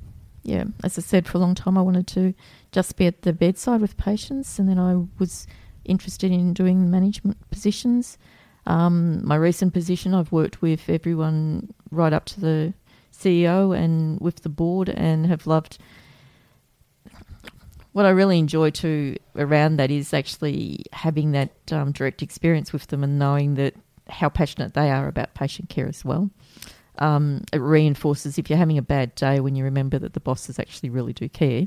yeah. 0.42 0.64
As 0.84 0.96
I 0.98 1.02
said, 1.02 1.26
for 1.26 1.38
a 1.38 1.40
long 1.40 1.54
time, 1.54 1.76
I 1.76 1.82
wanted 1.82 2.06
to 2.08 2.34
just 2.70 2.96
be 2.96 3.06
at 3.06 3.22
the 3.22 3.32
bedside 3.32 3.80
with 3.80 3.96
patients, 3.96 4.58
and 4.58 4.68
then 4.68 4.78
I 4.78 5.04
was 5.18 5.46
interested 5.84 6.30
in 6.30 6.54
doing 6.54 6.90
management 6.90 7.50
positions. 7.50 8.18
Um, 8.66 9.26
my 9.26 9.36
recent 9.36 9.72
position, 9.72 10.14
I've 10.14 10.30
worked 10.30 10.62
with 10.62 10.88
everyone 10.88 11.72
right 11.90 12.12
up 12.12 12.26
to 12.26 12.40
the 12.40 12.74
CEO 13.12 13.76
and 13.76 14.20
with 14.20 14.42
the 14.42 14.48
board, 14.48 14.88
and 14.88 15.26
have 15.26 15.46
loved. 15.46 15.78
What 17.98 18.06
I 18.06 18.10
really 18.10 18.38
enjoy 18.38 18.70
too 18.70 19.16
around 19.36 19.78
that 19.78 19.90
is 19.90 20.14
actually 20.14 20.84
having 20.92 21.32
that 21.32 21.50
um, 21.72 21.90
direct 21.90 22.22
experience 22.22 22.72
with 22.72 22.86
them 22.86 23.02
and 23.02 23.18
knowing 23.18 23.56
that 23.56 23.74
how 24.08 24.28
passionate 24.28 24.74
they 24.74 24.90
are 24.90 25.08
about 25.08 25.34
patient 25.34 25.68
care 25.68 25.88
as 25.88 26.04
well. 26.04 26.30
Um, 26.98 27.42
it 27.52 27.58
reinforces 27.58 28.38
if 28.38 28.48
you're 28.48 28.58
having 28.58 28.78
a 28.78 28.82
bad 28.82 29.14
day 29.14 29.40
when 29.40 29.56
you 29.56 29.64
remember 29.64 29.98
that 29.98 30.12
the 30.12 30.20
bosses 30.20 30.58
actually 30.58 30.90
really 30.90 31.12
do 31.12 31.28
care 31.28 31.66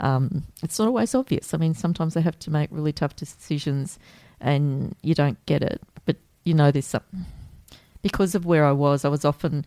um, 0.00 0.44
it's 0.62 0.78
not 0.78 0.88
always 0.88 1.14
obvious. 1.14 1.54
I 1.54 1.58
mean, 1.58 1.74
sometimes 1.74 2.14
they 2.14 2.20
have 2.20 2.38
to 2.40 2.50
make 2.50 2.68
really 2.70 2.92
tough 2.92 3.16
decisions 3.16 3.98
and 4.40 4.94
you 5.02 5.14
don't 5.14 5.44
get 5.46 5.62
it. 5.62 5.80
But 6.04 6.16
you 6.44 6.54
know, 6.54 6.70
there's 6.70 6.86
some. 6.86 7.02
Because 8.02 8.34
of 8.34 8.46
where 8.46 8.64
I 8.64 8.72
was, 8.72 9.04
I 9.04 9.08
was 9.08 9.24
often 9.24 9.64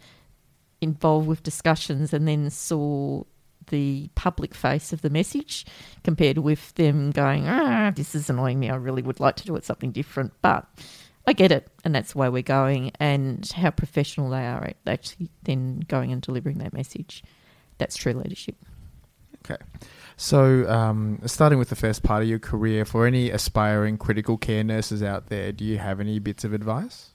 involved 0.82 1.28
with 1.28 1.44
discussions 1.44 2.14
and 2.14 2.28
then 2.28 2.50
saw 2.50 3.24
the 3.70 4.10
public 4.16 4.54
face 4.54 4.94
of 4.94 5.02
the 5.02 5.10
message 5.10 5.66
compared 6.04 6.38
with 6.40 6.74
them 6.76 7.12
going, 7.12 7.48
ah, 7.48 7.92
this 7.96 8.14
is 8.14 8.30
annoying 8.30 8.60
me. 8.60 8.70
I 8.70 8.76
really 8.76 9.02
would 9.02 9.20
like 9.20 9.36
to 9.38 9.46
do 9.46 9.56
it 9.56 9.66
something 9.66 9.92
different. 9.92 10.34
But 10.42 10.68
I 11.26 11.34
get 11.34 11.52
it, 11.52 11.68
and 11.84 11.94
that's 11.94 12.16
why 12.16 12.30
we're 12.30 12.42
going, 12.42 12.92
and 13.00 13.50
how 13.52 13.72
professional 13.72 14.30
they 14.30 14.46
are 14.46 14.64
at 14.64 14.78
actually 14.88 15.30
then 15.44 15.82
going 15.88 16.12
and 16.12 16.22
delivering 16.22 16.58
that 16.60 16.74
message. 16.74 17.24
That's 17.78 17.96
true 17.96 18.14
leadership. 18.14 18.56
Okay. 19.46 19.62
So, 20.18 20.70
um, 20.70 21.20
starting 21.26 21.60
with 21.60 21.70
the 21.70 21.76
first 21.76 22.04
part 22.04 22.22
of 22.22 22.28
your 22.28 22.40
career, 22.40 22.84
for 22.84 23.06
any 23.06 23.30
aspiring 23.30 23.98
critical 23.98 24.38
care 24.38 24.64
nurses 24.64 25.02
out 25.02 25.28
there, 25.28 25.52
do 25.52 25.64
you 25.64 25.78
have 25.78 26.00
any 26.00 26.20
bits 26.20 26.44
of 26.44 26.52
advice? 26.52 27.12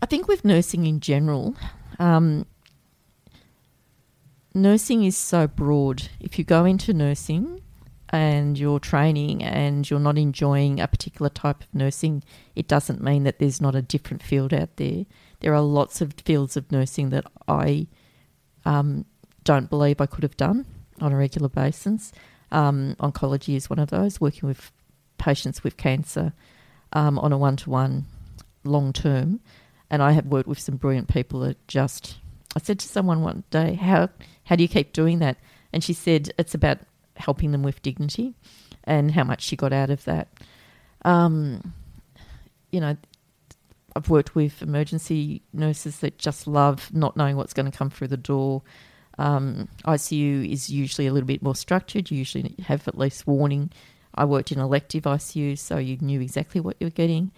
I 0.00 0.06
think 0.06 0.28
with 0.28 0.44
nursing 0.44 0.86
in 0.86 1.00
general, 1.00 1.54
um, 1.98 2.46
nursing 4.54 5.04
is 5.04 5.16
so 5.16 5.46
broad. 5.46 6.08
If 6.20 6.38
you 6.38 6.44
go 6.44 6.64
into 6.64 6.92
nursing 6.92 7.60
and 8.10 8.58
you're 8.58 8.78
training 8.78 9.42
and 9.42 9.88
you're 9.88 10.00
not 10.00 10.16
enjoying 10.16 10.80
a 10.80 10.86
particular 10.86 11.28
type 11.28 11.62
of 11.62 11.74
nursing, 11.74 12.22
it 12.54 12.68
doesn't 12.68 13.02
mean 13.02 13.24
that 13.24 13.38
there's 13.38 13.60
not 13.60 13.74
a 13.74 13.82
different 13.82 14.22
field 14.22 14.54
out 14.54 14.76
there. 14.76 15.04
There 15.40 15.54
are 15.54 15.60
lots 15.60 16.00
of 16.00 16.14
fields 16.24 16.56
of 16.56 16.70
nursing 16.70 17.10
that 17.10 17.26
I 17.48 17.88
um, 18.64 19.04
don't 19.42 19.68
believe 19.68 20.00
I 20.00 20.06
could 20.06 20.22
have 20.22 20.36
done 20.36 20.66
on 21.00 21.12
a 21.12 21.16
regular 21.16 21.48
basis. 21.48 22.12
Um, 22.52 22.96
oncology 23.00 23.56
is 23.56 23.68
one 23.68 23.80
of 23.80 23.90
those, 23.90 24.20
working 24.20 24.48
with 24.48 24.70
patients 25.18 25.64
with 25.64 25.76
cancer 25.76 26.32
um, 26.92 27.18
on 27.18 27.32
a 27.32 27.38
one 27.38 27.56
to 27.56 27.70
one 27.70 28.04
long 28.62 28.92
term. 28.92 29.40
And 29.90 30.02
I 30.02 30.12
have 30.12 30.26
worked 30.26 30.48
with 30.48 30.58
some 30.58 30.76
brilliant 30.76 31.08
people 31.08 31.40
that 31.40 31.66
just, 31.68 32.18
I 32.54 32.60
said 32.60 32.78
to 32.80 32.88
someone 32.88 33.22
one 33.22 33.44
day, 33.50 33.74
how, 33.74 34.08
how 34.44 34.56
do 34.56 34.62
you 34.62 34.68
keep 34.68 34.92
doing 34.92 35.18
that? 35.18 35.38
And 35.72 35.82
she 35.82 35.92
said, 35.92 36.32
it's 36.38 36.54
about 36.54 36.78
helping 37.16 37.52
them 37.52 37.62
with 37.62 37.82
dignity 37.82 38.34
and 38.84 39.10
how 39.10 39.24
much 39.24 39.42
she 39.42 39.56
got 39.56 39.72
out 39.72 39.90
of 39.90 40.04
that. 40.04 40.28
Um, 41.04 41.72
you 42.70 42.80
know, 42.80 42.96
I've 43.96 44.10
worked 44.10 44.34
with 44.34 44.62
emergency 44.62 45.42
nurses 45.52 46.00
that 46.00 46.18
just 46.18 46.46
love 46.46 46.92
not 46.92 47.16
knowing 47.16 47.36
what's 47.36 47.54
going 47.54 47.70
to 47.70 47.76
come 47.76 47.90
through 47.90 48.08
the 48.08 48.16
door, 48.16 48.62
um, 49.18 49.68
ICU 49.84 50.50
is 50.50 50.68
usually 50.70 51.06
a 51.06 51.12
little 51.12 51.26
bit 51.26 51.42
more 51.42 51.54
structured. 51.54 52.10
You 52.10 52.18
usually 52.18 52.54
have 52.66 52.86
at 52.88 52.98
least 52.98 53.26
warning. 53.26 53.70
I 54.14 54.24
worked 54.24 54.52
in 54.52 54.58
elective 54.58 55.04
ICU, 55.04 55.58
so 55.58 55.78
you 55.78 55.96
knew 56.00 56.20
exactly 56.20 56.60
what 56.60 56.76
you 56.80 56.86
were 56.86 56.92
getting. 56.92 57.32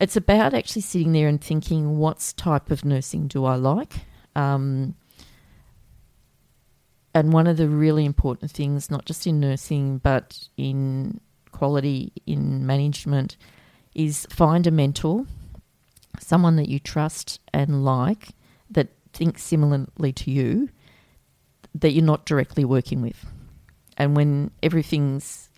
it's 0.00 0.16
about 0.16 0.54
actually 0.54 0.82
sitting 0.82 1.12
there 1.12 1.28
and 1.28 1.40
thinking, 1.40 1.98
what 1.98 2.32
type 2.36 2.70
of 2.70 2.84
nursing 2.84 3.28
do 3.28 3.44
I 3.44 3.54
like? 3.54 3.92
Um, 4.36 4.94
and 7.14 7.32
one 7.32 7.46
of 7.46 7.56
the 7.56 7.68
really 7.68 8.04
important 8.04 8.50
things, 8.50 8.90
not 8.90 9.04
just 9.04 9.26
in 9.26 9.38
nursing, 9.38 9.98
but 9.98 10.48
in 10.56 11.20
quality 11.52 12.12
in 12.26 12.66
management, 12.66 13.36
is 13.94 14.26
find 14.30 14.66
a 14.66 14.72
mentor, 14.72 15.24
someone 16.18 16.56
that 16.56 16.68
you 16.68 16.80
trust 16.80 17.38
and 17.52 17.84
like, 17.84 18.30
that 18.70 18.88
thinks 19.12 19.44
similarly 19.44 20.12
to 20.12 20.30
you, 20.30 20.68
that 21.74 21.92
you're 21.92 22.04
not 22.04 22.26
directly 22.26 22.64
working 22.64 23.00
with. 23.00 23.24
And 23.96 24.16
when 24.16 24.50
everything's, 24.60 25.50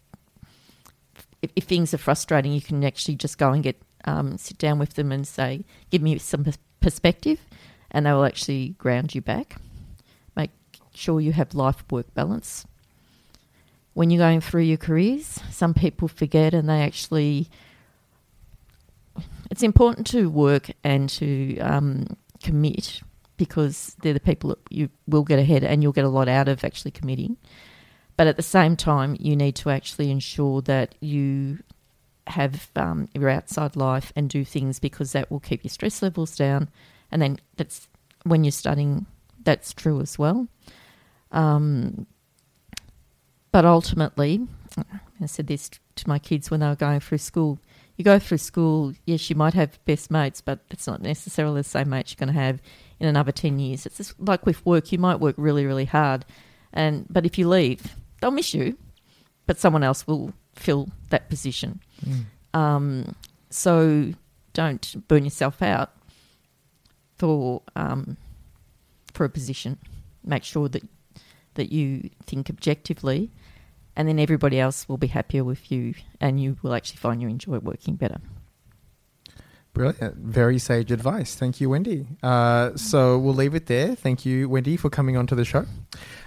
if, 1.40 1.50
if 1.56 1.64
things 1.64 1.94
are 1.94 1.98
frustrating, 1.98 2.52
you 2.52 2.60
can 2.60 2.84
actually 2.84 3.16
just 3.16 3.38
go 3.38 3.52
and 3.52 3.62
get 3.62 3.80
um, 4.04 4.36
sit 4.36 4.58
down 4.58 4.78
with 4.78 4.94
them 4.94 5.10
and 5.10 5.26
say, 5.26 5.64
"Give 5.90 6.02
me 6.02 6.18
some 6.18 6.44
perspective," 6.80 7.40
and 7.90 8.06
they 8.06 8.12
will 8.12 8.24
actually 8.24 8.70
ground 8.78 9.14
you 9.14 9.20
back. 9.20 9.56
Make 10.36 10.50
sure 10.94 11.20
you 11.20 11.32
have 11.32 11.54
life 11.54 11.84
work 11.90 12.12
balance. 12.14 12.66
When 13.94 14.10
you're 14.10 14.18
going 14.18 14.40
through 14.40 14.62
your 14.62 14.76
careers, 14.76 15.40
some 15.50 15.74
people 15.74 16.08
forget 16.08 16.54
and 16.54 16.68
they 16.68 16.82
actually. 16.82 17.48
It's 19.50 19.62
important 19.62 20.06
to 20.08 20.28
work 20.28 20.70
and 20.84 21.08
to 21.10 21.58
um, 21.60 22.16
commit 22.42 23.00
because 23.36 23.96
they're 24.02 24.12
the 24.12 24.20
people 24.20 24.50
that 24.50 24.58
you 24.70 24.90
will 25.06 25.22
get 25.22 25.38
ahead 25.38 25.64
and 25.64 25.82
you'll 25.82 25.92
get 25.92 26.04
a 26.04 26.08
lot 26.08 26.28
out 26.28 26.48
of 26.48 26.64
actually 26.64 26.90
committing. 26.90 27.36
But 28.16 28.26
at 28.26 28.36
the 28.36 28.42
same 28.42 28.76
time, 28.76 29.16
you 29.18 29.36
need 29.36 29.56
to 29.56 29.70
actually 29.70 30.10
ensure 30.10 30.62
that 30.62 30.94
you 31.00 31.58
have 32.26 32.70
um, 32.76 33.08
your 33.14 33.28
outside 33.28 33.76
life 33.76 34.12
and 34.16 34.28
do 34.28 34.44
things 34.44 34.78
because 34.78 35.12
that 35.12 35.30
will 35.30 35.40
keep 35.40 35.62
your 35.64 35.70
stress 35.70 36.02
levels 36.02 36.36
down. 36.36 36.68
And 37.10 37.22
then 37.22 37.38
that's 37.56 37.88
when 38.24 38.44
you're 38.44 38.50
studying, 38.50 39.06
that's 39.44 39.72
true 39.72 40.00
as 40.00 40.18
well. 40.18 40.48
Um, 41.32 42.06
but 43.52 43.64
ultimately, 43.64 44.46
I 45.20 45.26
said 45.26 45.46
this 45.46 45.70
to 45.96 46.08
my 46.08 46.18
kids 46.18 46.50
when 46.50 46.60
they 46.60 46.66
were 46.66 46.76
going 46.76 47.00
through 47.00 47.18
school. 47.18 47.58
You 47.96 48.04
go 48.04 48.18
through 48.18 48.38
school, 48.38 48.92
yes, 49.06 49.30
you 49.30 49.36
might 49.36 49.54
have 49.54 49.82
best 49.86 50.10
mates, 50.10 50.40
but 50.40 50.60
it's 50.70 50.86
not 50.86 51.00
necessarily 51.00 51.60
the 51.60 51.64
same 51.64 51.88
mates 51.88 52.12
you're 52.12 52.26
going 52.26 52.34
to 52.34 52.40
have 52.40 52.60
in 53.00 53.08
another 53.08 53.32
10 53.32 53.58
years. 53.58 53.86
It's 53.86 53.96
just 53.96 54.20
like 54.20 54.44
with 54.44 54.64
work, 54.66 54.92
you 54.92 54.98
might 54.98 55.20
work 55.20 55.34
really, 55.38 55.64
really 55.64 55.86
hard. 55.86 56.26
and 56.72 57.06
But 57.08 57.24
if 57.24 57.38
you 57.38 57.48
leave, 57.48 57.94
they'll 58.20 58.30
miss 58.30 58.52
you, 58.52 58.76
but 59.46 59.58
someone 59.58 59.82
else 59.82 60.06
will 60.06 60.34
fill 60.54 60.88
that 61.08 61.30
position. 61.30 61.80
Mm. 62.04 62.58
Um, 62.58 63.14
so 63.48 64.12
don't 64.52 65.08
burn 65.08 65.24
yourself 65.24 65.62
out 65.62 65.92
for 67.16 67.62
um, 67.74 68.16
for 69.12 69.24
a 69.24 69.28
position. 69.28 69.78
Make 70.24 70.44
sure 70.44 70.68
that 70.68 70.82
that 71.54 71.72
you 71.72 72.10
think 72.24 72.50
objectively, 72.50 73.30
and 73.96 74.08
then 74.08 74.18
everybody 74.18 74.60
else 74.60 74.88
will 74.88 74.98
be 74.98 75.08
happier 75.08 75.44
with 75.44 75.72
you, 75.72 75.94
and 76.20 76.40
you 76.40 76.56
will 76.62 76.74
actually 76.74 76.98
find 76.98 77.20
you 77.22 77.28
enjoy 77.28 77.58
working 77.58 77.96
better. 77.96 78.20
Brilliant. 79.72 80.16
Very 80.16 80.58
sage 80.58 80.90
advice. 80.90 81.34
Thank 81.34 81.60
you, 81.60 81.68
Wendy. 81.68 82.06
Uh, 82.22 82.74
so 82.76 83.18
we'll 83.18 83.34
leave 83.34 83.54
it 83.54 83.66
there. 83.66 83.94
Thank 83.94 84.24
you, 84.24 84.48
Wendy, 84.48 84.78
for 84.78 84.88
coming 84.88 85.18
on 85.18 85.26
to 85.26 85.34
the 85.34 85.44
show. 85.44 85.66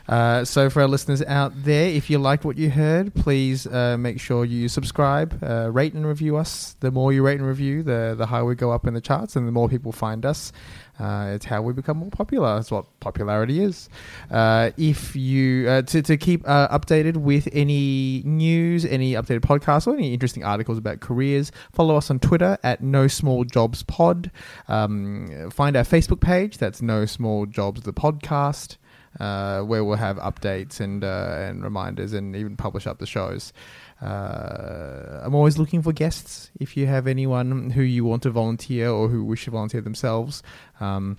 Uh, 0.10 0.44
so, 0.44 0.72
for 0.72 0.82
our 0.82 0.88
listeners 0.88 1.22
out 1.24 1.54
there, 1.64 1.88
if 1.88 2.10
you 2.10 2.18
liked 2.18 2.44
what 2.44 2.58
you 2.58 2.72
heard, 2.72 3.14
please 3.14 3.68
uh, 3.68 3.96
make 4.00 4.20
sure 4.20 4.44
you 4.44 4.68
subscribe, 4.68 5.38
uh, 5.44 5.70
rate 5.72 5.94
and 5.94 6.06
review 6.06 6.36
us. 6.36 6.76
The 6.80 6.90
more 6.90 7.14
you 7.14 7.24
rate 7.24 7.38
and 7.38 7.48
review, 7.48 7.84
the 7.84 8.16
the 8.18 8.26
higher 8.26 8.44
we 8.44 8.56
go 8.56 8.72
up 8.72 8.88
in 8.88 8.96
the 8.96 9.02
charts, 9.02 9.36
and 9.36 9.48
the 9.48 9.52
more 9.52 9.70
people 9.70 9.92
find 9.92 10.26
us. 10.26 10.52
Uh, 11.00 11.32
it's 11.36 11.46
how 11.46 11.62
we 11.62 11.74
become 11.74 11.98
more 11.98 12.10
popular. 12.10 12.56
That's 12.56 12.72
what 12.72 12.86
popularity 13.00 13.62
is. 13.62 13.88
Uh, 14.32 14.72
if 14.78 15.16
you 15.16 15.70
uh, 15.70 15.84
to 15.84 16.02
to 16.02 16.18
keep 16.18 16.44
updated 16.44 17.18
with 17.18 17.48
any 17.54 18.24
news, 18.26 18.86
any 18.86 19.14
updated 19.14 19.42
podcasts, 19.42 19.86
or 19.86 19.94
any 19.94 20.12
interesting 20.12 20.44
articles 20.44 20.80
about 20.80 21.02
careers, 21.02 21.52
follow 21.72 21.96
us 21.96 22.10
on 22.10 22.18
Twitter 22.18 22.58
at 22.64 22.82
No 22.82 23.08
Small 23.08 23.44
Jobs 23.44 23.84
Pod. 23.84 24.32
Um, 24.68 25.52
find 25.52 25.78
our 25.78 25.84
Facebook 25.84 26.20
page. 26.20 26.58
That's 26.58 26.82
No 26.82 27.06
Small 27.06 27.46
Jobs 27.46 27.82
the 27.84 27.94
podcast 27.94 28.78
uh, 29.20 29.62
where 29.62 29.84
we'll 29.84 29.98
have 29.98 30.18
updates 30.18 30.80
and 30.80 31.04
uh, 31.04 31.36
and 31.40 31.64
reminders 31.64 32.14
and 32.14 32.36
even 32.36 32.56
publish 32.56 32.88
up 32.88 33.00
the 33.00 33.08
shows. 33.08 33.54
Uh, 34.02 35.22
I'm 35.24 35.36
always 35.36 35.58
looking 35.58 35.82
for 35.82 35.92
guests. 35.92 36.52
If 36.60 36.78
you 36.78 36.88
have 36.88 37.08
anyone 37.08 37.72
who 37.72 37.82
you 37.82 38.06
want 38.06 38.24
to 38.24 38.30
volunteer 38.30 38.90
or 38.90 39.10
who 39.10 39.24
wish 39.26 39.46
to 39.46 39.52
volunteer 39.52 39.82
themselves, 39.82 40.42
um, 40.80 41.18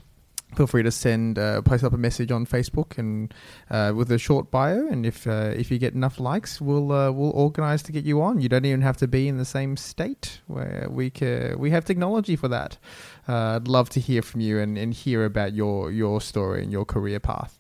feel 0.57 0.66
free 0.66 0.82
to 0.82 0.91
send 0.91 1.38
uh, 1.38 1.62
post 1.62 1.84
up 1.84 1.93
a 1.93 1.97
message 1.97 2.30
on 2.30 2.47
Facebook 2.47 2.99
and 2.99 3.32
uh, 3.70 3.93
with 3.95 4.11
a 4.11 4.18
short 4.18 4.51
bio. 4.51 4.86
And 4.88 5.07
if 5.07 5.26
uh, 5.26 5.53
if 5.57 5.70
you 5.70 5.78
get 5.78 5.95
enough 5.95 6.18
likes, 6.18 6.61
we'll 6.61 6.93
uh, 6.93 7.11
we'll 7.11 7.30
organise 7.30 7.82
to 7.82 7.93
get 7.93 8.05
you 8.05 8.22
on. 8.22 8.41
You 8.41 8.49
don't 8.49 8.64
even 8.64 8.82
have 8.82 8.97
to 8.99 9.09
be 9.09 9.28
in 9.28 9.36
the 9.36 9.45
same 9.45 9.76
state. 9.76 10.41
Where 10.47 10.86
we 10.91 11.11
can, 11.11 11.59
we 11.59 11.70
have 11.70 11.84
technology 11.84 12.36
for 12.36 12.49
that. 12.49 12.78
Uh, 13.28 13.57
I'd 13.57 13.68
love 13.68 13.91
to 13.91 14.01
hear 14.01 14.22
from 14.22 14.41
you 14.41 14.59
and, 14.59 14.76
and 14.78 14.95
hear 14.95 15.24
about 15.24 15.55
your 15.55 15.91
your 15.91 16.20
story 16.20 16.62
and 16.62 16.72
your 16.72 16.84
career 16.84 17.20
path. 17.20 17.59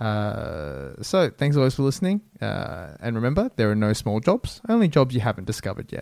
Uh, 0.00 1.00
so 1.02 1.30
thanks 1.30 1.56
always 1.56 1.74
for 1.74 1.82
listening. 1.82 2.22
Uh, 2.40 2.96
and 3.00 3.14
remember, 3.14 3.50
there 3.56 3.70
are 3.70 3.76
no 3.76 3.92
small 3.92 4.20
jobs, 4.20 4.60
only 4.68 4.88
jobs 4.88 5.14
you 5.14 5.20
haven't 5.20 5.44
discovered 5.44 5.92
yet. 5.92 6.00